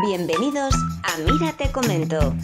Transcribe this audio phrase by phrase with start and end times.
[0.00, 2.34] Bienvenidos a Mira te comento.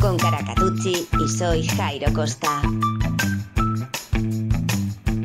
[0.00, 2.62] Con Caracatucci y soy Jairo Costa.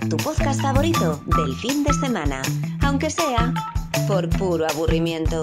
[0.08, 2.44] Tu podcast favorito del fin de semana,
[2.84, 3.52] aunque sea
[4.08, 5.42] por puro aburrimiento.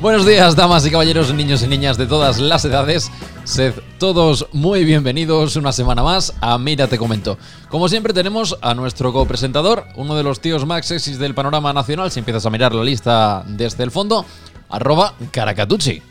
[0.00, 3.12] Buenos días, damas y caballeros, niños y niñas de todas las edades.
[3.44, 7.36] Sed todos muy bienvenidos una semana más a Mira Te Comento.
[7.68, 12.10] Como siempre tenemos a nuestro copresentador, uno de los tíos más sexys del panorama nacional,
[12.10, 14.24] si empiezas a mirar la lista desde el fondo,
[14.70, 16.02] arroba Caracatucci.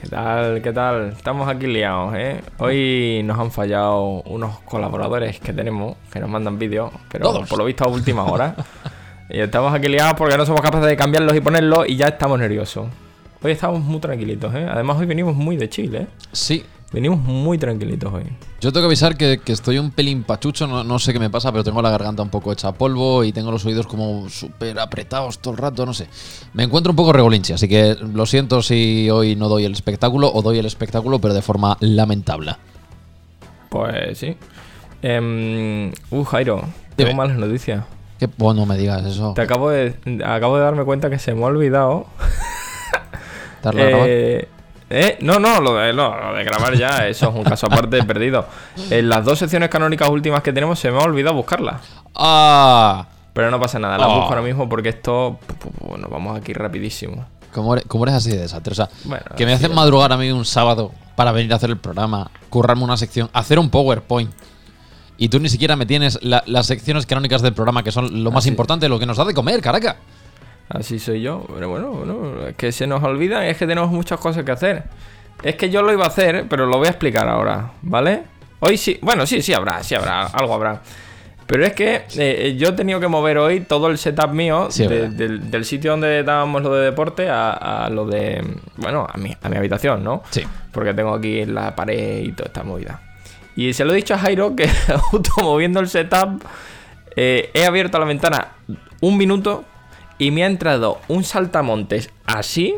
[0.00, 0.62] ¿Qué tal?
[0.62, 1.08] ¿Qué tal?
[1.10, 2.40] Estamos aquí liados, ¿eh?
[2.56, 7.46] Hoy nos han fallado unos colaboradores que tenemos, que nos mandan vídeos, pero Todos.
[7.50, 8.56] por lo visto a última hora.
[9.28, 12.38] y estamos aquí liados porque no somos capaces de cambiarlos y ponerlos y ya estamos
[12.38, 12.86] nerviosos.
[13.42, 14.66] Hoy estamos muy tranquilitos, ¿eh?
[14.70, 16.06] Además hoy venimos muy de Chile, ¿eh?
[16.32, 18.24] Sí, Venimos muy tranquilitos hoy.
[18.60, 21.30] yo tengo que avisar que, que estoy un pelín pachucho, no, no sé qué me
[21.30, 24.76] pasa, pero tengo la garganta un poco hecha polvo y tengo los oídos como súper
[24.80, 26.08] apretados todo el rato, no sé.
[26.52, 30.32] Me encuentro un poco regolinche, así que lo siento si hoy no doy el espectáculo
[30.34, 32.56] o doy el espectáculo, pero de forma lamentable.
[33.68, 34.36] Pues sí.
[35.00, 36.64] Em, uh, Jairo,
[36.96, 37.84] tengo malas noticias.
[38.18, 39.32] Que bueno, no me digas eso.
[39.34, 42.06] Te acabo de, acabo de darme cuenta que se me ha olvidado
[43.68, 43.72] A.
[43.76, 44.48] Eh,
[44.92, 48.02] eh, no, no lo, de, no, lo de grabar ya, eso es un caso aparte
[48.04, 48.46] perdido.
[48.90, 51.80] En las dos secciones canónicas últimas que tenemos se me ha olvidado buscarlas.
[52.14, 53.06] ¡Ah!
[53.32, 54.14] Pero no pasa nada, las Oh.
[54.16, 55.38] busco ahora mismo porque esto.
[55.80, 57.24] Bueno, vamos aquí rapidísimo.
[57.52, 58.72] ¿Cómo eres, cómo eres así de desastre?
[58.72, 61.70] O sea, Bueno, que me hacen madrugar a mí un sábado para venir a hacer
[61.70, 64.30] el programa, currarme una sección, hacer un PowerPoint.
[65.18, 68.30] Y tú ni siquiera me tienes la- las secciones canónicas del programa, que son lo
[68.30, 69.96] más importante, lo que nos da de comer, caraca.
[70.70, 71.44] Así soy yo.
[71.54, 74.84] Pero bueno, bueno, es que se nos olvida, es que tenemos muchas cosas que hacer.
[75.42, 78.22] Es que yo lo iba a hacer, pero lo voy a explicar ahora, ¿vale?
[78.60, 80.80] Hoy sí, bueno, sí, sí habrá, sí habrá, algo habrá.
[81.46, 84.86] Pero es que eh, yo he tenido que mover hoy todo el setup mío Sí,
[84.86, 87.50] de- del, del sitio donde dábamos lo de deporte a,
[87.86, 88.40] a lo de,
[88.76, 90.22] bueno, a mi, a mi habitación, ¿no?
[90.30, 90.44] Sí.
[90.70, 93.00] Porque tengo aquí la pared y toda esta movida.
[93.56, 94.68] Y se lo he dicho a Jairo que
[95.00, 96.44] justo moviendo el setup
[97.16, 98.48] eh, he abierto la ventana
[99.00, 99.64] un minuto
[100.20, 102.76] y me ha entrado un saltamontes así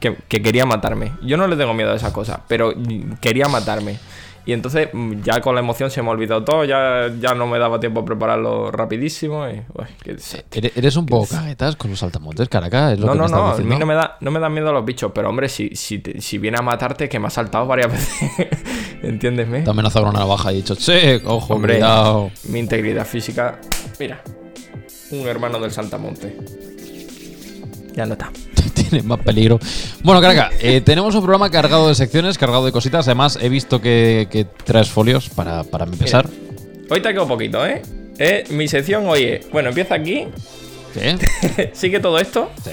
[0.00, 1.12] que, que quería matarme.
[1.22, 2.72] Yo no le tengo miedo a esas cosas, pero
[3.20, 3.98] quería matarme.
[4.46, 7.46] Y entonces mm, ya con la emoción se me ha olvidado todo, ya, ya no
[7.46, 9.46] me daba tiempo a prepararlo rapidísimo.
[9.46, 10.72] Y, uy, qué desastre.
[10.74, 12.92] Eres, un poco caguetas con los saltamontes, caraca.
[12.94, 14.54] Es lo No, que no, me no, a mí no me, da, no me dan
[14.54, 17.30] miedo los bichos, pero hombre, si, si, te- si viene a matarte, que me ha
[17.30, 18.30] saltado varias veces,
[19.02, 19.60] ¿entiéndesme?
[19.60, 22.30] Te ha amenazado con una navaja y he dicho, sí, ojo, Hombre, cuidado.
[22.44, 23.58] mi integridad física,
[23.98, 24.22] mira,
[25.10, 26.36] un hermano del Santamonte.
[27.94, 28.30] Ya no está.
[28.74, 29.58] Tiene más peligro.
[30.02, 33.06] Bueno, caraca, eh, tenemos un programa cargado de secciones, cargado de cositas.
[33.08, 36.28] Además, he visto que, que traes folios para, para empezar.
[36.88, 37.82] Hoy te quedo poquito, ¿eh?
[38.18, 40.26] Eh, Mi sección, oye, bueno, empieza aquí,
[40.94, 41.00] ¿Sí?
[41.72, 42.70] sigue todo esto ¿Sí?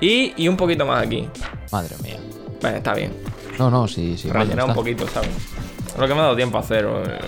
[0.00, 1.28] y, y un poquito más aquí.
[1.72, 2.18] Madre mía.
[2.62, 3.12] Vale, está bien.
[3.58, 4.28] No, no, sí, sí.
[4.28, 4.74] Rellenar un está.
[4.74, 5.30] poquito, ¿sabes?
[5.98, 6.84] Lo que me ha dado tiempo a hacer.
[6.84, 7.18] eh.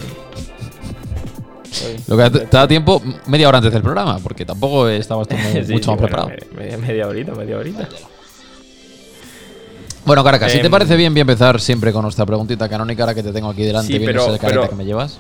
[2.09, 5.37] Lo que te, te da tiempo media hora antes del programa, porque tampoco estabas Sí,
[5.37, 6.31] mucho sí, más bueno, preparado.
[6.57, 7.89] media, media horita, media horita.
[10.05, 13.03] Bueno, Caraca, si te Em, parece bien, voy a empezar siempre con nuestra preguntita canónica,
[13.03, 15.19] ahora que te tengo aquí delante, Sí, vienes pero- pero- que me llevas.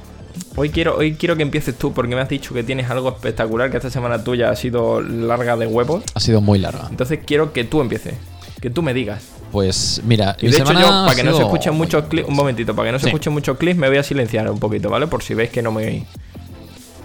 [0.57, 3.71] Hoy quiero, hoy quiero que empieces tú porque me has dicho que tienes algo espectacular,
[3.71, 6.03] que esta semana tuya ha sido larga de huevos.
[6.15, 6.87] Ha sido muy larga.
[6.91, 8.15] Entonces quiero que tú empieces,
[8.61, 9.23] que tú me digas.
[9.53, 12.75] Pues mira, Y de hecho yo, para que no se escuchen muchos clips, un momentito,
[12.75, 13.09] para que no se Sí.
[13.11, 15.07] escuchen muchos clips, me voy a silenciar un poquito, ¿vale?
[15.09, 16.07] Por si veis que no me.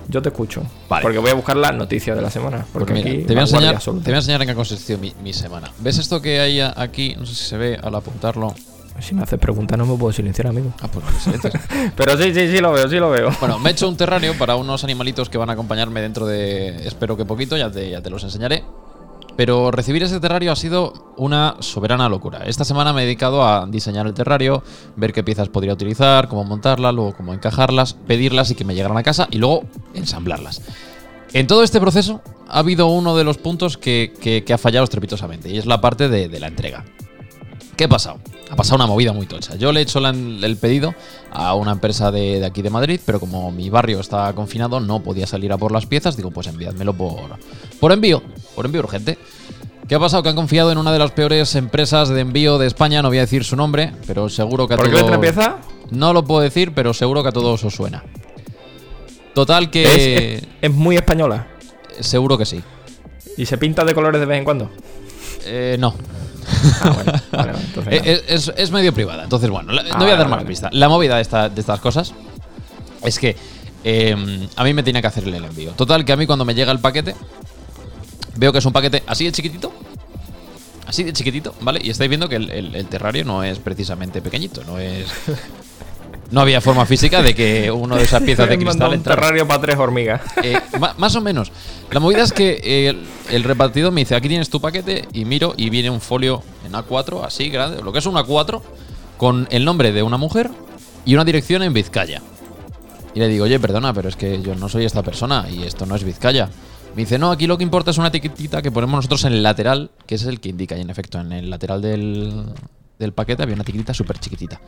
[0.07, 0.63] Yo te escucho.
[0.89, 1.03] Vale.
[1.03, 2.65] Porque voy a buscar las noticias de la semana.
[2.71, 4.97] Porque Porque mira, aquí te voy, a enseñar, te voy a enseñar en qué consistió
[4.97, 5.71] mi, mi semana.
[5.79, 7.15] ¿Ves esto que hay aquí?
[7.17, 8.53] No sé si se ve al apuntarlo.
[8.99, 10.73] Si me haces preguntas no me puedo silenciar, amigo.
[10.81, 11.05] Ah, pues
[11.97, 13.29] Pero sí, sí, sí lo veo, sí lo veo.
[13.39, 16.87] Bueno, me he hecho un terrario para unos animalitos que van a acompañarme dentro de.
[16.87, 18.63] Espero que poquito, ya te, ya te los enseñaré.
[19.37, 22.43] Pero recibir ese terrario ha sido una soberana locura.
[22.45, 24.63] Esta semana me he dedicado a diseñar el terrario,
[24.95, 28.97] ver qué piezas podría utilizar, cómo montarlas, luego cómo encajarlas, pedirlas y que me llegaran
[28.97, 30.61] a casa y luego ensamblarlas.
[31.33, 35.49] En todo este proceso ha habido uno de los puntos que, que- ha fallado estrepitosamente
[35.49, 36.85] y es la parte de, de la entrega.
[37.75, 38.19] ¿Qué ha pasado?
[38.49, 39.55] Ha pasado una movida muy tocha.
[39.55, 40.93] Yo le he hecho la- el pedido
[41.31, 45.01] a una empresa de, de aquí de Madrid, pero como mi barrio estaba confinado, no
[45.01, 46.15] podía salir a por las piezas.
[46.15, 47.37] Digo, pues enviádmelo por,
[47.79, 48.21] por envío,
[48.55, 49.17] por envío urgente.
[49.87, 50.23] ¿Qué ha pasado?
[50.23, 53.17] Que han confiado en una de las peores empresas de envío de España, no voy
[53.17, 55.57] a decir su nombre, pero seguro que a ¿Por qué todos- letra empieza?
[55.91, 58.03] No lo puedo decir, pero seguro que a todos os suena.
[59.33, 60.35] Total Es, que...
[60.37, 61.47] es- es muy española.
[61.99, 62.61] Seguro que sí.
[63.37, 64.69] Y se pinta de colores de vez en cuando.
[65.45, 65.93] Eh, no.
[66.81, 69.23] Ah, bueno, vale, vale, entonces Eh, eh, es, es medio privada.
[69.23, 70.47] Entonces, bueno, la- no Ah, voy a dar vale, más vale.
[70.47, 70.69] pista.
[70.71, 72.13] La movida de, esta- de estas cosas
[73.03, 73.35] es que
[73.83, 75.71] eh, a mí me tenía que hacer el envío.
[75.71, 77.15] Total, que a mí cuando me llega el paquete,
[78.35, 79.71] veo que es un paquete así de chiquitito.
[80.87, 81.79] Así de chiquitito, ¿vale?
[81.83, 85.07] Y estáis viendo que el, el- el terrario no es precisamente pequeñito, no es.
[86.31, 89.21] No había forma física de que uno de esas piezas de cristal entrara.
[89.21, 90.21] terrario para tres hormigas.
[90.43, 90.59] Eh,
[90.97, 91.51] más o menos.
[91.91, 95.25] La movida es que eh, el, el repartidor me dice, aquí tienes tu paquete, y
[95.25, 98.61] miro y viene un folio en A4, así grande, lo que es un A4,
[99.17, 100.49] con el nombre de una mujer
[101.05, 102.21] y una dirección en Vizcaya.
[103.13, 105.85] Y le digo, oye, perdona, pero es que yo no soy esta persona y esto
[105.85, 106.49] no es Vizcaya.
[106.95, 109.43] Me dice, no, aquí lo que importa es una etiquetita que ponemos nosotros en el
[109.43, 110.77] lateral, que es el que indica.
[110.77, 112.45] Y en efecto, en el lateral del,
[112.99, 114.59] del paquete había una etiquetita súper chiquitita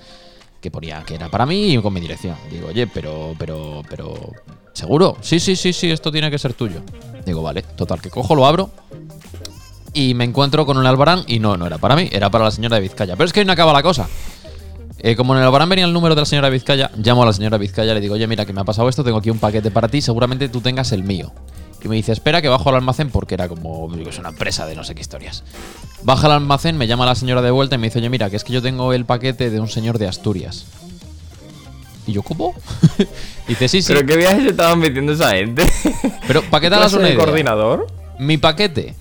[0.61, 2.35] que ponía que era para mí y con mi dirección.
[2.51, 4.15] Digo, oye, pero, pero, pero,
[4.73, 5.17] ¿seguro?
[5.21, 6.81] Sí, sí, sí, sí, esto tiene que ser tuyo.
[7.25, 8.71] Digo, vale, total, que cojo, lo abro
[9.97, 12.51] y me encuentro con un albarán y no, no era para mí, era para la
[12.51, 13.15] señora de Vizcaya.
[13.15, 14.07] Pero es que ahí no acaba la cosa.
[14.99, 17.25] Eh, como en el albarán venía el número de la señora de Vizcaya, llamo a
[17.25, 19.31] la señora de Vizcaya le digo, oye, mira, que me ha pasado esto, tengo aquí
[19.31, 21.31] un paquete para ti, seguramente tú tengas el mío.
[21.83, 24.65] Y me dice, espera que bajo al almacén porque era como, digo, es una empresa
[24.65, 25.43] de no sé qué historias.
[26.03, 28.35] Baja al almacén, me llama la señora de vuelta y me dice, oye, mira, que
[28.35, 30.65] es que yo tengo el paquete de un señor de Asturias.
[32.07, 32.55] Y yo, ¿cómo?
[33.47, 33.93] dice, sí, sí.
[33.93, 35.69] ¿Pero qué viaje se estaban metiendo esa gente?
[36.27, 37.87] Pero para que hagas ¿Clase una de idea, coordinador?
[38.17, 38.95] mi paquete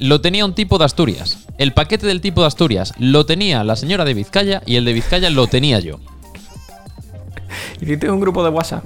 [0.00, 1.38] lo tenía un tipo de Asturias.
[1.56, 4.92] El paquete del tipo de Asturias lo tenía la señora de Vizcaya y el de
[4.92, 5.98] Vizcaya lo tenía yo.
[7.80, 8.84] Hiciste un grupo de WhatsApp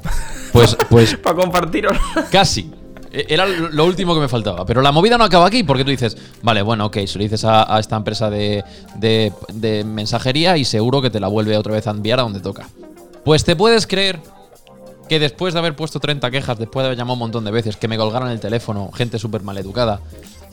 [0.53, 1.91] Pues, pues para compartirlo.
[2.31, 2.71] casi.
[3.13, 4.65] Era lo último que me faltaba.
[4.65, 7.45] Pero la movida no acaba aquí, porque tú dices, vale, bueno, ok, se lo dices
[7.45, 8.65] a, a esta empresa de,
[8.97, 12.41] de- de mensajería y seguro que te la vuelve otra vez a enviar a donde
[12.41, 12.69] toca.
[13.25, 14.19] Pues te puedes creer
[15.09, 17.77] que después de haber puesto 30 quejas, después de haber llamado un montón de veces,
[17.77, 20.01] que me colgaron el teléfono, gente súper maleducada,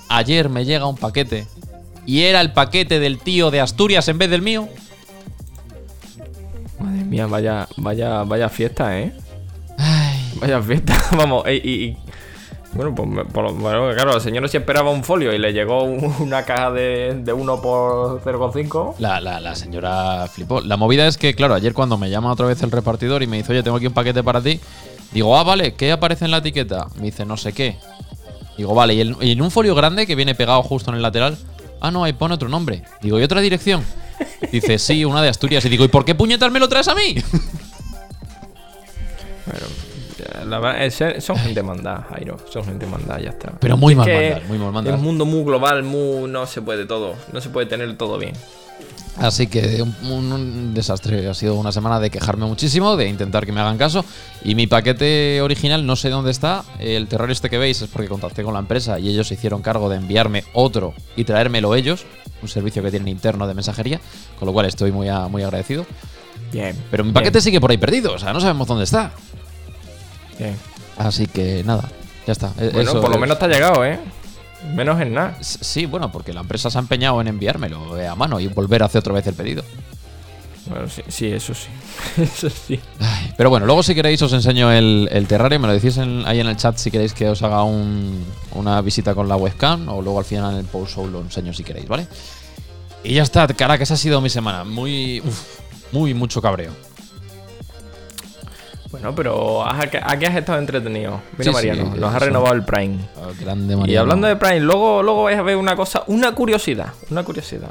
[0.10, 1.48] ayer me llega un paquete
[2.06, 4.68] y era el paquete del tío de Asturias en vez del mío.
[6.80, 9.14] Madre mía, vaya, vaya, vaya fiesta, ¿eh?
[10.42, 10.98] Vaya fiesta.
[11.18, 11.96] Vamos, y-
[12.74, 15.84] Bueno, pues me- por bueno, claro, el señor se esperaba un folio y le llegó
[15.84, 18.96] un- una caja de, de 1 por 0,5.
[19.00, 20.62] La, la, la señora flipó.
[20.62, 23.38] La movida es que, claro, ayer cuando me llama otra vez el repartidor y me
[23.38, 24.60] dice, oye, tengo aquí un paquete para ti,
[25.12, 26.88] digo, ah, vale, ¿qué aparece en la etiqueta?
[26.98, 27.78] Me dice, no sé qué.
[28.58, 31.02] Digo, vale, y, el- y en un folio grande que viene pegado justo en el
[31.02, 31.38] lateral,
[31.82, 32.84] ah, no, ahí pone otro nombre.
[33.02, 33.84] Digo, ¿y otra dirección?
[34.52, 35.64] Dice, sí, una de Asturias.
[35.66, 37.16] Y digo, ¿y por qué puñetas me lo traes a mí?
[39.46, 39.66] Pero,
[40.50, 42.38] la es- son gente mandada, Jairo.
[42.50, 43.54] Son gente mandada, ya está.
[43.60, 44.96] Pero muy Es mal mandada, muy mal mandada.
[44.96, 46.30] Es un mundo muy global, muy.
[46.30, 47.14] No se puede todo.
[47.32, 48.34] No se puede tener todo bien.
[49.18, 51.28] Así que un, un- un desastre.
[51.28, 54.06] Ha sido una semana de quejarme muchísimo, de intentar que me hagan caso.
[54.46, 56.64] Y mi paquete original no sé dónde está.
[56.80, 59.62] El terror este que veis es porque contacté con la empresa y ellos se hicieron
[59.62, 62.06] cargo de enviarme otro y traérmelo ellos.
[62.42, 64.00] Un servicio que tienen interno de mensajería.
[64.40, 65.86] Con lo cual estoy muy, a- muy agradecido.
[66.54, 66.74] Bien.
[66.90, 68.14] Pero mi bien, paquete sigue por ahí perdido.
[68.14, 69.12] O sea, no sabemos dónde está.
[70.40, 70.56] Bien.
[70.98, 71.90] Así que nada,
[72.26, 72.54] ya está.
[72.60, 74.00] E- Bueno, eso por lo es- menos te ha llegado, ¿eh?
[74.74, 75.38] Menos en nada.
[75.42, 78.88] Sí, bueno, porque la empresa se ha empeñado en enviármelo a mano y volver a
[78.88, 79.64] hacer otra vez el pedido.
[80.68, 81.68] Bueno, sí, sí, eso sí.
[82.22, 82.80] eso sí.
[83.00, 86.28] Ay, Pero bueno, luego si queréis os enseño el, el terrario, me lo decís en-
[86.28, 89.88] ahí en el chat si queréis que os haga un- una visita con la webcam
[89.90, 92.08] o luego al final en el post show lo enseño si queréis, ¿vale?
[93.04, 94.66] Y ya está, cara, que esa ha sido mi semana.
[94.66, 95.42] Muy, uf,
[95.94, 96.72] muy mucho cabreo.
[98.92, 101.22] Bueno, pero ¿a qué, has estado entretenido?
[101.38, 102.98] Mira, Sí, sí, Mariano, nos ha renovado el Prime.
[103.18, 104.02] Ah, grande Y Mariano.
[104.02, 107.70] hablando de Prime, luego, luego vais a ver una cosa, una curiosidad, una curiosidad.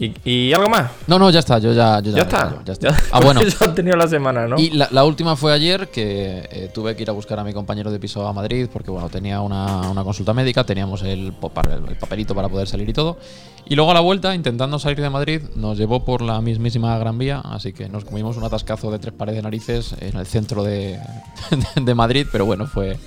[0.00, 0.90] ¿Y, y algo más?
[1.06, 2.62] No, no, ya está, yo ya, yo ya, está.
[2.64, 2.96] ya está.
[3.12, 3.40] Ah, bueno.
[3.42, 4.58] Eso has tenido la semana, ¿no?
[4.58, 7.52] Y la, la última fue ayer que eh, tuve que ir a buscar a mi
[7.52, 11.96] compañero de piso a Madrid porque bueno, tenía una, una consulta médica, teníamos el, el
[12.00, 13.18] papelito para poder salir y todo.
[13.66, 17.18] Y luego a la vuelta, intentando salir de Madrid, nos llevó por la mismísima Gran
[17.18, 20.64] Vía, así que nos comimos un atascazo de tres pares de narices en el centro
[20.64, 20.98] de,
[21.76, 22.98] de Madrid, pero bueno, fue,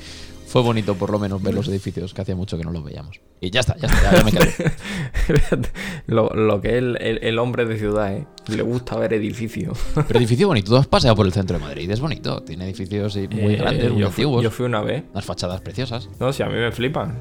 [0.53, 3.19] fue bonito por lo menos ver los edificios, que hacía mucho que no los veíamos.
[3.41, 4.53] Y ya está, ya está, ya, ya me quedé.
[6.05, 8.27] lo, lo que es el, el- el hombre de ciudad, ¿eh?
[8.49, 9.79] Le gusta ver edificios.
[10.07, 13.15] Pero edificio bonito, tú has paseado por el centro de Madrid, es bonito, tiene edificios
[13.31, 15.03] muy Eh, grandes, muy yo, fui, antiguos, yo fui una vez.
[15.11, 16.07] unas fachadas preciosas.
[16.19, 17.19] No, si a mí me flipan.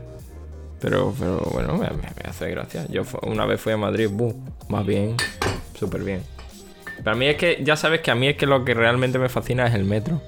[0.79, 1.89] Pero, pero bueno, me,
[2.29, 2.87] hace gracia.
[2.91, 4.35] Yo una vez fui a Madrid, buh,
[4.69, 5.17] más bien,
[5.79, 6.23] súper bien.
[6.99, 9.19] Pero a mí es que, ya sabes que a mí es que lo que realmente
[9.19, 10.21] me fascina es el metro.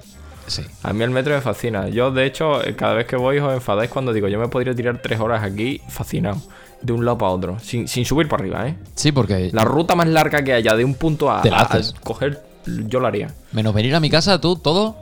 [0.47, 0.63] Sí.
[0.83, 1.89] A mí el metro me fascina.
[1.89, 5.01] Yo, de hecho, cada vez que voy os enfadáis cuando digo yo me podría tirar
[5.01, 6.41] tres horas aquí fascinado.
[6.81, 7.59] De un lado para otro.
[7.59, 8.75] Sin, sin subir para arriba, ¿eh?
[8.93, 11.79] Sí, porque La ruta más larga que haya de un punto a, Te la a-
[12.03, 13.33] coger, yo lo haría.
[13.53, 14.95] menos venir a mi casa, tú, todo.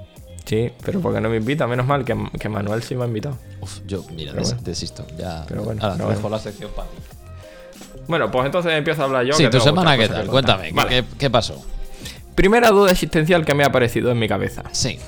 [0.46, 1.68] Sí, pero porque no me invita.
[1.68, 3.38] Menos mal que, que Manuel sí me ha invitado.
[3.60, 4.64] Uf, yo, mira, Pero des- bueno.
[4.66, 5.06] desisto.
[5.18, 5.46] Ya.
[5.48, 6.30] Pero bueno, Ahora, te dejo bueno.
[6.38, 6.96] la sección para ti.
[8.08, 9.34] Bueno, pues entonces empiezo a hablar yo.
[9.34, 10.28] sí, que tu semana, ¿qué tal?
[10.28, 10.88] Cuéntame, contar.
[10.90, 11.08] ¿qué, Vale.
[11.10, 11.62] qué- qué pasó?
[12.36, 14.64] Primera duda existencial que me ha aparecido en mi cabeza.
[14.72, 15.00] Sí.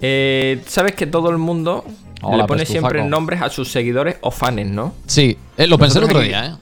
[0.00, 1.84] Eh, Sabes que todo el mundo
[2.22, 2.88] Hola, le pone Pestufaco.
[2.90, 4.94] siempre nombres a sus seguidores o fans, ¿no?
[5.06, 6.54] Sí, eh, lo pensé el otro aquí- día, ¿eh?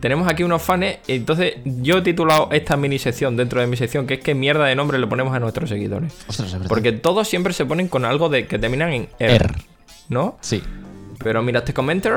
[0.00, 4.04] Tenemos aquí unos fans, entonces yo he titulado esta mini sección dentro de mi sección,
[4.04, 6.12] que es que mierda de nombre le ponemos a nuestros seguidores.
[6.26, 6.56] Ostras.
[6.68, 9.54] Porque todos siempre se ponen con algo de que terminan en R, R.
[10.08, 10.38] ¿no?
[10.40, 10.60] Sí.
[11.22, 12.14] Pero mira este commenter.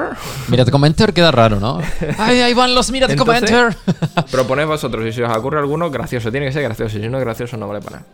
[0.48, 1.80] Mira, te comentar queda raro, ¿no?
[2.18, 4.26] ¡Ay, ahí van los mira, te Entonces- comentar!
[4.32, 6.32] Proponed vosotros, y si os ocurre alguno, gracioso.
[6.32, 8.08] Tiene que ser gracioso, si no es gracioso no vale para nada.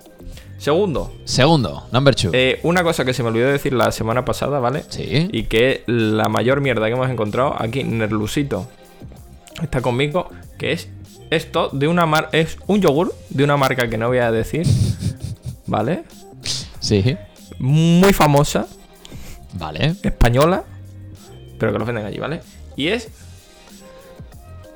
[0.62, 2.30] Segundo, Segundo, number two.
[2.34, 4.84] eh, una cosa que se me olvidó decir la semana pasada, ¿vale?
[4.90, 5.28] Sí.
[5.32, 8.68] Y que es la mayor mierda que hemos encontrado aquí, Nerlusito.
[9.60, 10.88] Está conmigo, que es
[11.32, 14.68] esto de una mar es un yogur de una marca que no voy a decir,
[15.66, 16.04] ¿vale?
[16.80, 17.18] Sí.
[17.58, 18.68] Muy famosa,
[19.54, 19.96] Vale.
[20.04, 20.64] española,
[21.58, 22.42] pero que lo venden allí, ¿vale?
[22.76, 23.08] Y es.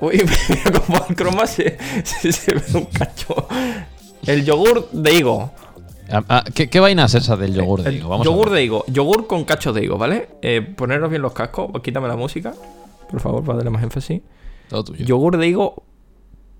[0.00, 0.20] Uy,
[0.86, 3.46] como el croma se, se, se ve un cacho.
[4.26, 5.52] El yogur de higo.
[6.10, 8.08] Ah, ah, ¿qué, qué vaina es esa del yogur de higo?
[8.08, 8.84] Vamos yogur de higo.
[8.88, 10.28] Yogur con cachos de higo, ¿vale?
[10.42, 11.70] Eh, poneros bien los cascos.
[11.82, 12.54] Quítame la música.
[13.10, 14.20] Por favor, para darle más énfasis.
[14.68, 15.04] Todo tuyo.
[15.04, 15.82] Yogur de higo.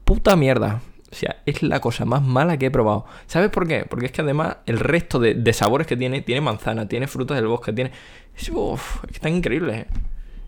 [0.05, 0.81] Puta mierda.
[1.11, 3.07] O sea, es la cosa más mala que he probado.
[3.27, 3.85] ¿Sabes por qué?
[3.89, 7.37] Porque es que además el resto de, de sabores que tiene, tiene manzana, tiene frutas
[7.37, 7.93] del bosque, tiene.
[8.37, 9.87] es- uf, es que están increíbles, ¿eh?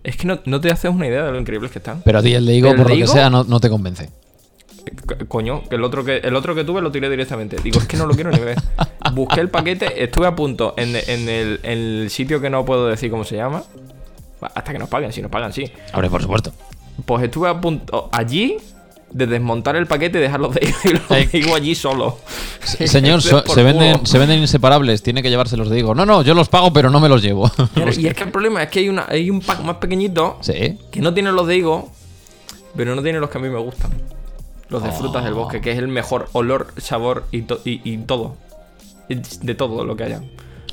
[0.04, 2.02] Es que no, no te haces una idea de lo increíbles que están.
[2.04, 3.12] Pero a ti el de higo, ¿El por lo que higo?
[3.12, 4.10] sea, no, no te convence.
[4.90, 7.56] Co- Coño, que el otro que el otro que tuve lo tiré directamente.
[7.62, 8.56] Digo, es que no lo quiero ni ver.
[9.12, 12.86] Busqué el paquete, estuve a punto en, en el, en el sitio que no puedo
[12.88, 13.62] decir cómo se llama.
[14.40, 15.64] Hasta que nos paguen, si nos pagan, sí.
[15.92, 16.52] Hombre, por supuesto.
[17.04, 18.56] Pues estuve a punto allí
[19.10, 22.18] de desmontar el paquete y dejarlo de y los Eh, digo allí solo.
[22.62, 25.94] Se- Señor, so- se, venden, se venden inseparables, tiene que llevárselos de higo.
[25.94, 27.50] No, no, yo los pago, pero no me los llevo.
[27.96, 30.78] Y es que el problema es que hay, una, hay un pack más pequeñito sí.
[30.90, 31.90] que no tiene los de higo,
[32.76, 33.90] pero no tiene los que a mí me gustan.
[34.70, 37.96] Los de frutas del bosque, que es el mejor olor, sabor y, to- y, y
[37.98, 38.36] todo.
[39.08, 40.20] De todo lo que haya.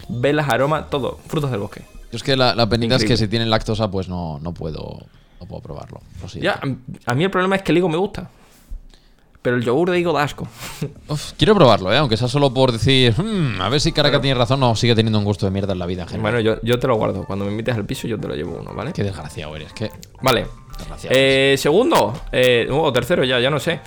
[0.10, 1.20] Velas, aroma, todo.
[1.28, 1.82] Frutas del bosque.
[2.12, 5.00] Yo es que la, la penita es que si tienen lactosa, pues no, no puedo
[5.40, 6.02] no puedo probarlo.
[6.42, 8.30] Ya, a- a mí el problema es que el higo me gusta.
[9.46, 10.48] Pero el yogur de higo da asco.
[11.08, 11.98] Uf, quiero probarlo, ¿eh?
[12.00, 15.20] aunque sea solo por decir, "Hmm, a ver si Caraca tiene razón o sigue teniendo
[15.20, 16.32] un gusto de mierda en la vida en general.
[16.34, 17.26] Bueno, yo, yo te lo guardo.
[17.26, 18.92] Cuando me invites al piso, yo te lo llevo uno, ¿vale?
[18.92, 19.92] Qué desgraciado eres, qué
[20.24, 20.48] Vale.
[21.12, 23.82] Eh, segundo, eh, o tercero ya, ya no sé.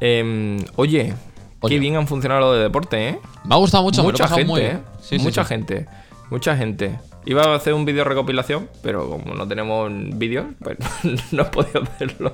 [0.00, 1.12] Em, oye,
[1.60, 1.74] Oye.
[1.74, 3.18] qué bien han funcionado lo de deporte, ¿eh?
[3.44, 4.64] me ha gustado mucho, me lo he mucha gente, muy ¿eh?
[4.64, 4.82] bien.
[5.02, 5.48] Sí, sí, mucha sí.
[5.50, 5.86] gente,
[6.30, 6.98] mucha gente.
[7.26, 10.78] Iba a hacer un vídeo recopilación, pero como no tenemos vídeos, pues
[11.32, 12.32] no he podido hacerlo.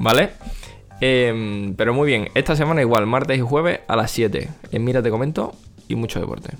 [0.00, 0.30] ¿Vale?
[1.00, 4.48] Em, pero muy bien, esta semana igual, martes y jueves a las 7.
[4.72, 5.54] En Mira te comento
[5.88, 6.50] y mucho deporte.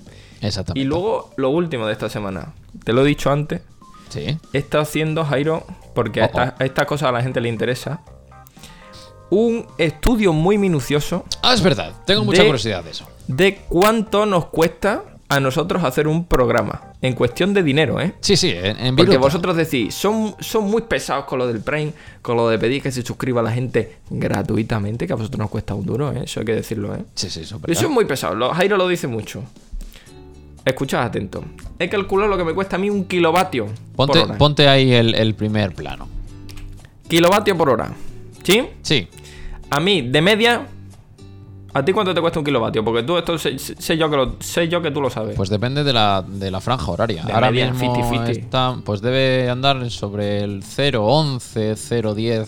[0.41, 0.79] Exactamente.
[0.79, 2.53] Y luego lo último de esta semana.
[2.83, 3.61] Te lo he dicho antes.
[4.09, 4.37] Sí.
[4.53, 5.65] He estado haciendo, Jairo,
[5.95, 8.01] porque a Oh, esta- a estas cosas a la gente le interesa.
[9.29, 11.91] Un estudio muy minucioso Ah, es verdad.
[12.05, 13.05] Tengo mucha De- curiosidad de eso.
[13.27, 16.93] de cuánto nos cuesta a nosotros hacer un programa.
[17.01, 18.13] En cuestión de dinero, ¿eh?
[18.21, 21.91] Sí, sí, en, en Porque vosotros decís, son, son muy pesados con lo del Prime,
[22.21, 25.49] con lo de pedir que se suscriba a la gente gratuitamente, que a vosotros nos
[25.49, 26.21] cuesta un duro, ¿eh?
[26.23, 27.03] Eso hay que decirlo, ¿eh?
[27.13, 28.35] Sí, sí, eso es es muy pesado.
[28.35, 29.43] Lo- Jairo lo dice mucho.
[30.63, 31.43] Escuchad atento.
[31.79, 34.37] He calculado lo que me cuesta a mí un kilovatio Ponte, por hora.
[34.37, 36.07] ponte ahí el, el primer plano.
[37.07, 37.91] Kilovatio por hora.
[38.43, 38.65] ¿Sí?
[38.81, 39.07] Sí.
[39.69, 40.67] A mí, de media.
[41.77, 42.83] ¿A ti cuánto te cuesta un kilovatio?
[42.83, 45.35] Porque tú esto sé, sé yo que lo, sé yo que tú lo sabes.
[45.35, 47.21] Pues depende de la, de la franja horaria.
[47.23, 48.29] De Ahora media, mismo 50-50.
[48.29, 51.39] está, pues debe andar sobre el 0.11,
[51.75, 52.47] 0.10.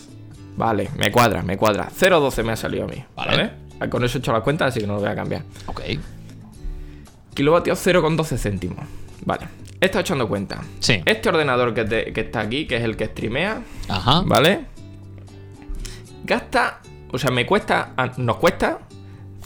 [0.57, 1.89] Vale, me cuadra, me cuadra.
[1.95, 3.03] 0.12 me ha salido a mí.
[3.15, 3.31] Vale.
[3.37, 3.51] Vale.
[3.79, 5.43] Ah, Con eso he hecho la cuenta, así que no lo voy a cambiar.
[5.67, 5.81] Ok.
[7.35, 8.79] Kilovatio 0,12 céntimos.
[9.25, 9.47] Vale.
[9.79, 10.59] He estado echando cuenta.
[10.79, 11.01] Sí.
[11.05, 14.23] Este ordenador que, te- que está aquí, que es el que streamea, Ajá.
[14.25, 14.65] ¿vale?
[16.23, 16.79] Gasta,
[17.11, 18.79] o sea, me cuesta, nos cuesta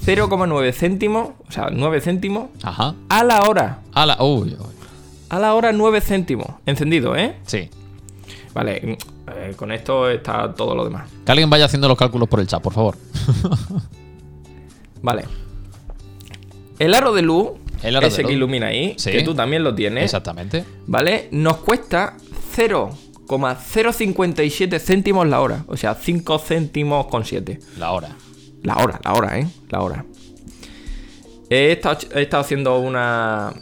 [0.05, 2.95] 0,9 céntimos, o sea, 9 céntimos Ajá.
[3.09, 3.79] a la hora.
[4.19, 4.73] Uy, uy.
[5.29, 6.47] A la hora 9 céntimos.
[6.65, 7.37] Encendido, ¿eh?
[7.45, 7.69] Sí.
[8.53, 8.97] Vale,
[9.35, 11.09] eh, con esto está todo lo demás.
[11.25, 12.97] Que alguien vaya haciendo los cálculos por el chat, por favor.
[15.01, 15.25] Vale.
[16.79, 17.49] El aro de luz,
[17.81, 18.29] El aro ese de luz.
[18.29, 19.11] que ilumina ahí, Sí.
[19.11, 20.65] que tú también lo tienes, Exactamente.
[20.85, 21.29] ¿vale?
[21.31, 22.15] Nos cuesta
[22.55, 25.63] 0,057 céntimos la hora.
[25.67, 27.59] O sea, 5 céntimos con 7.
[27.77, 28.09] La hora.
[28.63, 29.47] La hora, la hora, ¿eh?
[29.69, 30.05] La hora.
[31.49, 33.53] He estado, he estado haciendo una,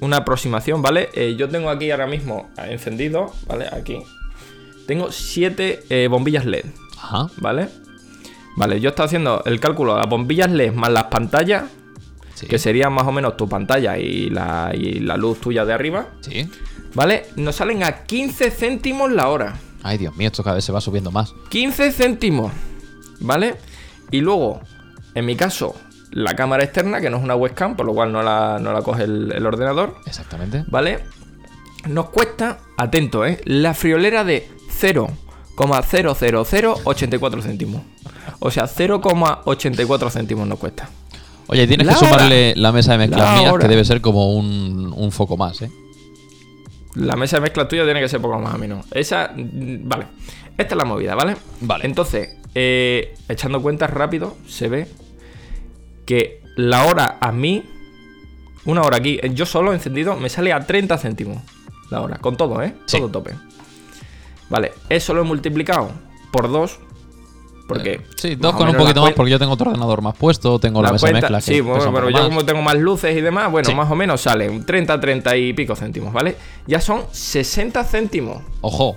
[0.00, 1.08] una aproximación, ¿vale?
[1.14, 3.66] Eh, yo tengo aquí ahora mismo encendido, ¿vale?
[3.70, 3.98] Aquí.
[4.86, 6.64] Tengo 7 bombillas LED,
[6.98, 7.28] Ajá.
[7.38, 7.68] ¿vale?
[8.56, 11.64] Vale, yo estoy haciendo el cálculo de las bombillas LED más las pantallas,
[12.34, 12.46] Sí.
[12.48, 16.08] que serían más o menos tu pantalla y la, y la luz tuya de arriba,
[16.20, 16.48] Sí.
[16.94, 17.26] ¿vale?
[17.36, 19.54] Nos salen a 15 céntimos la hora.
[19.84, 21.32] Ay, Dios mío, esto cada vez se va subiendo más.
[21.50, 22.52] 15 céntimos,
[23.20, 23.54] ¿vale?
[24.14, 24.60] Y luego,
[25.16, 25.74] en mi caso,
[26.12, 28.82] la cámara externa, que no es una webcam, por lo cual no la, no la
[28.82, 30.62] coge el, el ordenador, Exactamente.
[30.68, 31.00] ¿vale?
[31.88, 33.40] Nos cuesta, atento, ¿eh?
[33.44, 37.82] La friolera de 0,00084 céntimos.
[38.38, 40.88] O sea, 0,84 céntimos nos cuesta.
[41.48, 44.32] Oye, tienes La que sumarle la mesa de mezclas La mías, que debe ser como
[44.32, 45.72] un, un foco más, ¿eh?
[46.94, 48.86] La mesa de mezcla tuya tiene que ser poco más o menos.
[48.92, 50.06] Esa, mm, vale.
[50.56, 51.36] Esta es la movida, ¿vale?
[51.60, 51.84] Vale.
[51.86, 54.86] Entonces, eh, echando cuentas rápido, se ve
[56.06, 57.64] que la hora a mí,
[58.64, 61.42] una hora aquí, eh, yo solo encendido, me sale a 30 céntimos
[61.90, 62.74] la hora, con todo, ¿eh?
[62.86, 62.98] Sí.
[62.98, 63.32] Todo tope.
[64.50, 65.90] Vale, eso lo he multiplicado
[66.30, 66.78] por dos,
[67.66, 67.92] porque...
[67.94, 70.80] Eh, Sí, dos con un poquito más porque yo tengo otro ordenador más puesto, tengo
[70.82, 71.44] la, la mesa cuenta- mezclas.
[71.46, 72.26] que sí, bueno, pero yo más.
[72.26, 73.74] como tengo más luces y demás, bueno, Sí.
[73.74, 76.36] más o menos sale un 30, 30 y pico céntimos, ¿vale?
[76.66, 78.96] Ya son 60 céntimos Ojo,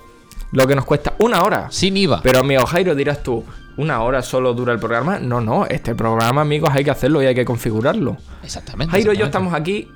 [0.51, 1.67] lo que nos cuesta una hora.
[1.71, 2.21] sin IVA.
[2.23, 3.43] Pero amigo Jairo, dirás tú,
[3.77, 5.19] ¿una hora solo dura el programa?
[5.19, 8.17] No, no, este programa, amigos, hay que hacerlo y hay que configurarlo.
[8.43, 8.91] Exactamente.
[8.91, 9.87] Jairo y yo estamos aquí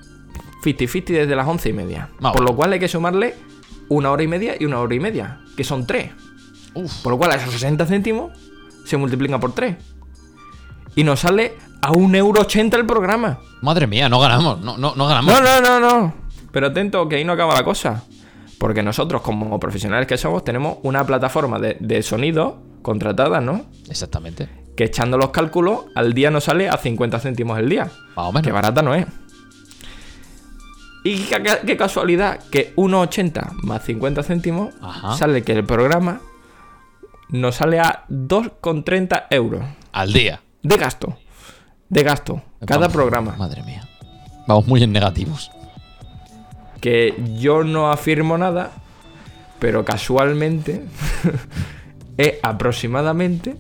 [0.64, 2.10] 50-50 desde las 11 y media.
[2.20, 3.36] Por lo cual hay que sumarle
[3.90, 6.12] una hora y media y una hora y media, que son tres.
[6.74, 8.32] Uf, Por lo cual a esos 60 céntimos
[8.86, 9.76] se multiplica por 3.
[10.96, 13.40] Y nos sale a 1,80€ el programa.
[13.62, 14.60] madre mía, no ganamos.
[14.62, 15.34] No, no, no ganamos.
[15.34, 16.14] No, no, no, no.
[16.52, 18.04] Pero atento, que ahí no acaba la cosa.
[18.62, 23.66] Porque nosotros, como profesionales que somos, tenemos una plataforma de, de sonido contratada, ¿no?
[23.90, 24.48] Exactamente.
[24.76, 27.86] Que echando los cálculos, al día nos sale a 50 céntimos el día.
[28.16, 28.46] Más o menos.
[28.46, 29.08] Que barata no es.
[31.04, 31.22] Y
[31.66, 35.18] qué, casualidad que 1,80 más 50 céntimos Ajá.
[35.18, 36.22] sale que el programa
[37.30, 40.40] nos sale a 2,30 euros Al día.
[40.62, 41.18] de gasto.
[41.90, 42.44] De gasto.
[42.64, 43.36] Cada Vamos, programa.
[43.40, 43.90] Madre mía.
[44.48, 45.50] Vamos muy en negativos.
[46.82, 48.72] Que yo no afirmo nada,
[49.60, 50.82] pero casualmente
[52.18, 53.56] es aproximadamente